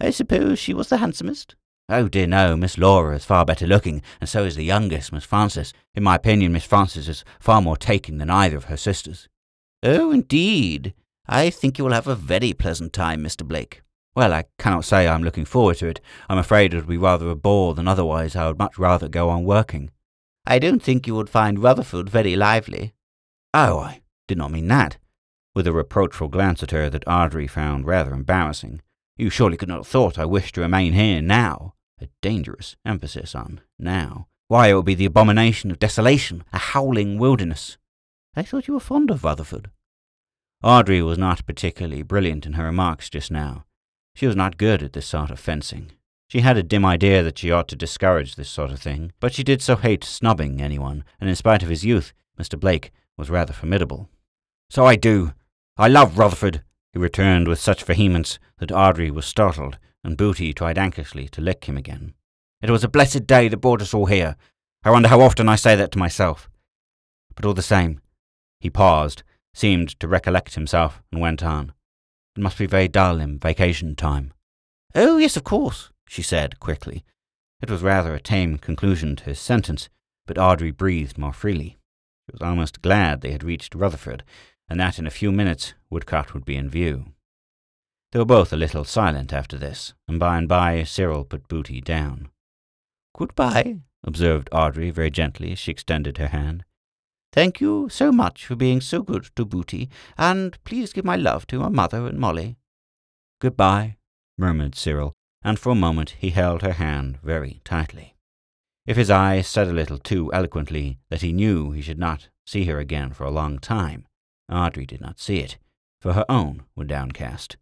I 0.00 0.10
suppose 0.10 0.58
she 0.58 0.74
was 0.74 0.88
the 0.88 0.98
handsomest? 0.98 1.56
Oh 1.88 2.08
dear 2.08 2.26
no, 2.26 2.56
Miss 2.56 2.78
Laura 2.78 3.14
is 3.16 3.24
far 3.24 3.44
better 3.44 3.66
looking, 3.66 4.00
and 4.20 4.28
so 4.28 4.44
is 4.44 4.56
the 4.56 4.64
youngest, 4.64 5.12
Miss 5.12 5.24
Frances. 5.24 5.74
In 5.94 6.02
my 6.02 6.14
opinion, 6.14 6.52
Miss 6.52 6.64
Frances 6.64 7.08
is 7.08 7.24
far 7.38 7.60
more 7.60 7.76
taking 7.76 8.18
than 8.18 8.30
either 8.30 8.56
of 8.56 8.64
her 8.64 8.76
sisters. 8.76 9.28
Oh, 9.82 10.10
indeed. 10.10 10.94
I 11.26 11.50
think 11.50 11.78
you 11.78 11.84
will 11.84 11.92
have 11.92 12.06
a 12.06 12.14
very 12.14 12.52
pleasant 12.52 12.92
time, 12.92 13.22
Mr. 13.22 13.46
Blake. 13.46 13.82
Well, 14.16 14.32
I 14.32 14.44
cannot 14.58 14.84
say 14.84 15.08
I 15.08 15.14
am 15.14 15.24
looking 15.24 15.44
forward 15.44 15.78
to 15.78 15.88
it. 15.88 16.00
I'm 16.28 16.38
afraid 16.38 16.72
it 16.72 16.76
would 16.76 16.86
be 16.86 16.96
rather 16.96 17.28
a 17.28 17.34
bore 17.34 17.74
than 17.74 17.88
otherwise. 17.88 18.36
I 18.36 18.46
would 18.46 18.58
much 18.58 18.78
rather 18.78 19.08
go 19.08 19.28
on 19.28 19.44
working. 19.44 19.90
I 20.46 20.58
don't 20.58 20.82
think 20.82 21.06
you 21.06 21.14
would 21.16 21.30
find 21.30 21.58
Rutherford 21.62 22.08
very 22.08 22.36
lively. 22.36 22.94
Oh, 23.52 23.78
I 23.78 24.02
did 24.28 24.38
not 24.38 24.52
mean 24.52 24.68
that. 24.68 24.98
With 25.54 25.66
a 25.66 25.72
reproachful 25.72 26.28
glance 26.28 26.62
at 26.62 26.70
her 26.70 26.88
that 26.90 27.08
Audrey 27.08 27.46
found 27.46 27.86
rather 27.86 28.12
embarrassing. 28.12 28.82
You 29.16 29.30
surely 29.30 29.56
could 29.56 29.68
not 29.68 29.78
have 29.78 29.86
thought 29.86 30.18
I 30.18 30.24
wished 30.24 30.56
to 30.56 30.60
remain 30.60 30.92
here 30.92 31.22
now. 31.22 31.74
A 32.00 32.08
dangerous 32.20 32.76
emphasis 32.84 33.34
on 33.34 33.60
now. 33.78 34.26
Why, 34.48 34.68
it 34.68 34.74
would 34.74 34.84
be 34.84 34.94
the 34.94 35.06
abomination 35.06 35.70
of 35.70 35.78
desolation, 35.78 36.44
a 36.52 36.58
howling 36.58 37.18
wilderness. 37.18 37.78
I 38.36 38.42
thought 38.42 38.68
you 38.68 38.74
were 38.74 38.80
fond 38.80 39.10
of 39.10 39.24
Rutherford. 39.24 39.70
Audrey 40.62 41.00
was 41.02 41.18
not 41.18 41.46
particularly 41.46 42.02
brilliant 42.02 42.46
in 42.46 42.54
her 42.54 42.64
remarks 42.64 43.08
just 43.08 43.30
now. 43.30 43.64
She 44.14 44.26
was 44.26 44.36
not 44.36 44.58
good 44.58 44.82
at 44.82 44.92
this 44.92 45.06
sort 45.06 45.30
of 45.30 45.40
fencing. 45.40 45.90
She 46.28 46.40
had 46.40 46.56
a 46.56 46.62
dim 46.62 46.84
idea 46.84 47.22
that 47.22 47.38
she 47.38 47.50
ought 47.50 47.68
to 47.68 47.76
discourage 47.76 48.36
this 48.36 48.48
sort 48.48 48.70
of 48.70 48.80
thing, 48.80 49.12
but 49.20 49.34
she 49.34 49.44
did 49.44 49.60
so 49.60 49.76
hate 49.76 50.04
snubbing 50.04 50.60
anyone, 50.60 51.04
and 51.20 51.28
in 51.28 51.36
spite 51.36 51.62
of 51.62 51.68
his 51.68 51.84
youth, 51.84 52.12
Mr. 52.38 52.58
Blake 52.58 52.90
was 53.16 53.30
rather 53.30 53.52
formidable. 53.52 54.08
So 54.70 54.86
I 54.86 54.96
do. 54.96 55.32
I 55.76 55.88
love 55.88 56.18
Rutherford, 56.18 56.62
he 56.92 56.98
returned 56.98 57.48
with 57.48 57.58
such 57.58 57.82
vehemence 57.82 58.38
that 58.58 58.72
Audrey 58.72 59.10
was 59.10 59.26
startled, 59.26 59.78
and 60.04 60.16
Booty 60.16 60.52
tried 60.52 60.78
anxiously 60.78 61.28
to 61.28 61.40
lick 61.40 61.64
him 61.64 61.76
again. 61.76 62.14
It 62.62 62.70
was 62.70 62.84
a 62.84 62.88
blessed 62.88 63.26
day 63.26 63.48
that 63.48 63.58
brought 63.58 63.82
us 63.82 63.92
all 63.92 64.06
here. 64.06 64.36
I 64.84 64.90
wonder 64.90 65.08
how 65.08 65.20
often 65.20 65.48
I 65.48 65.56
say 65.56 65.76
that 65.76 65.90
to 65.92 65.98
myself. 65.98 66.48
But 67.34 67.44
all 67.44 67.54
the 67.54 67.62
same, 67.62 68.00
he 68.60 68.70
paused, 68.70 69.22
seemed 69.52 69.98
to 70.00 70.08
recollect 70.08 70.54
himself, 70.54 71.02
and 71.12 71.20
went 71.20 71.42
on. 71.42 71.73
It 72.36 72.42
must 72.42 72.58
be 72.58 72.66
very 72.66 72.88
dull 72.88 73.20
in 73.20 73.38
vacation 73.38 73.94
time. 73.94 74.32
Oh, 74.94 75.18
yes, 75.18 75.36
of 75.36 75.44
course, 75.44 75.90
she 76.08 76.22
said 76.22 76.60
quickly. 76.60 77.04
It 77.62 77.70
was 77.70 77.82
rather 77.82 78.14
a 78.14 78.20
tame 78.20 78.58
conclusion 78.58 79.16
to 79.16 79.24
his 79.24 79.38
sentence, 79.38 79.88
but 80.26 80.38
Audrey 80.38 80.70
breathed 80.70 81.16
more 81.16 81.32
freely. 81.32 81.78
She 82.26 82.32
was 82.32 82.42
almost 82.42 82.82
glad 82.82 83.20
they 83.20 83.32
had 83.32 83.44
reached 83.44 83.74
Rutherford, 83.74 84.24
and 84.68 84.80
that 84.80 84.98
in 84.98 85.06
a 85.06 85.10
few 85.10 85.30
minutes 85.30 85.74
Woodcote 85.90 86.34
would 86.34 86.44
be 86.44 86.56
in 86.56 86.68
view. 86.68 87.06
They 88.12 88.18
were 88.18 88.24
both 88.24 88.52
a 88.52 88.56
little 88.56 88.84
silent 88.84 89.32
after 89.32 89.58
this, 89.58 89.94
and 90.06 90.18
by 90.18 90.38
and 90.38 90.48
by 90.48 90.84
Cyril 90.84 91.24
put 91.24 91.48
Booty 91.48 91.80
down. 91.80 92.30
Goodbye, 93.16 93.80
observed 94.02 94.48
Audrey 94.52 94.90
very 94.90 95.10
gently 95.10 95.52
as 95.52 95.58
she 95.58 95.70
extended 95.70 96.18
her 96.18 96.28
hand. 96.28 96.64
Thank 97.34 97.60
you 97.60 97.88
so 97.88 98.12
much 98.12 98.46
for 98.46 98.54
being 98.54 98.80
so 98.80 99.02
good 99.02 99.28
to 99.34 99.44
Booty, 99.44 99.90
and 100.16 100.56
please 100.62 100.92
give 100.92 101.04
my 101.04 101.16
love 101.16 101.48
to 101.48 101.62
our 101.62 101.68
mother 101.68 102.06
and 102.06 102.16
Molly. 102.16 102.54
Goodbye, 103.40 103.96
murmured 104.38 104.76
Cyril, 104.76 105.14
and 105.42 105.58
for 105.58 105.70
a 105.70 105.74
moment 105.74 106.10
he 106.10 106.30
held 106.30 106.62
her 106.62 106.74
hand 106.74 107.18
very 107.24 107.60
tightly. 107.64 108.14
If 108.86 108.96
his 108.96 109.10
eyes 109.10 109.48
said 109.48 109.66
a 109.66 109.72
little 109.72 109.98
too 109.98 110.32
eloquently 110.32 111.00
that 111.10 111.22
he 111.22 111.32
knew 111.32 111.72
he 111.72 111.82
should 111.82 111.98
not 111.98 112.28
see 112.46 112.66
her 112.66 112.78
again 112.78 113.12
for 113.12 113.24
a 113.24 113.32
long 113.32 113.58
time, 113.58 114.06
Audrey 114.48 114.86
did 114.86 115.00
not 115.00 115.18
see 115.18 115.38
it, 115.38 115.58
for 116.00 116.12
her 116.12 116.26
own 116.28 116.62
were 116.76 116.84
downcast. 116.84 117.56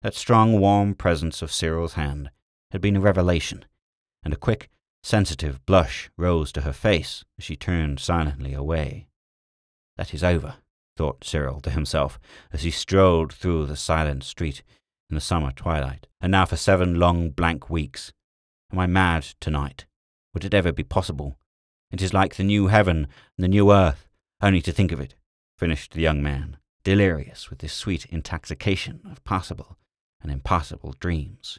That 0.00 0.14
strong, 0.14 0.58
warm 0.58 0.94
presence 0.94 1.42
of 1.42 1.52
Cyril's 1.52 1.94
hand 1.94 2.30
had 2.70 2.80
been 2.80 2.96
a 2.96 3.00
revelation, 3.00 3.66
and 4.22 4.32
a 4.32 4.38
quick, 4.38 4.70
sensitive 5.02 5.66
blush 5.66 6.08
rose 6.16 6.50
to 6.52 6.62
her 6.62 6.72
face 6.72 7.26
as 7.38 7.44
she 7.44 7.56
turned 7.56 8.00
silently 8.00 8.54
away. 8.54 9.07
That 9.98 10.14
is 10.14 10.24
over, 10.24 10.54
thought 10.96 11.24
Cyril 11.24 11.60
to 11.60 11.70
himself 11.70 12.18
as 12.52 12.62
he 12.62 12.70
strolled 12.70 13.32
through 13.32 13.66
the 13.66 13.76
silent 13.76 14.24
street 14.24 14.62
in 15.10 15.16
the 15.16 15.20
summer 15.20 15.50
twilight. 15.52 16.06
And 16.20 16.30
now 16.30 16.46
for 16.46 16.56
seven 16.56 16.94
long 16.94 17.30
blank 17.30 17.68
weeks. 17.68 18.12
Am 18.72 18.78
I 18.78 18.86
mad 18.86 19.24
tonight? 19.40 19.86
Would 20.32 20.44
it 20.44 20.54
ever 20.54 20.72
be 20.72 20.84
possible? 20.84 21.36
It 21.90 22.00
is 22.00 22.14
like 22.14 22.36
the 22.36 22.44
new 22.44 22.68
heaven 22.68 23.08
and 23.36 23.44
the 23.44 23.48
new 23.48 23.72
earth, 23.72 24.08
only 24.40 24.62
to 24.62 24.72
think 24.72 24.92
of 24.92 25.00
it, 25.00 25.14
finished 25.58 25.92
the 25.92 26.00
young 26.00 26.22
man, 26.22 26.58
delirious 26.84 27.50
with 27.50 27.58
this 27.58 27.72
sweet 27.72 28.06
intoxication 28.06 29.00
of 29.10 29.24
possible 29.24 29.78
and 30.22 30.30
impossible 30.30 30.94
dreams. 31.00 31.58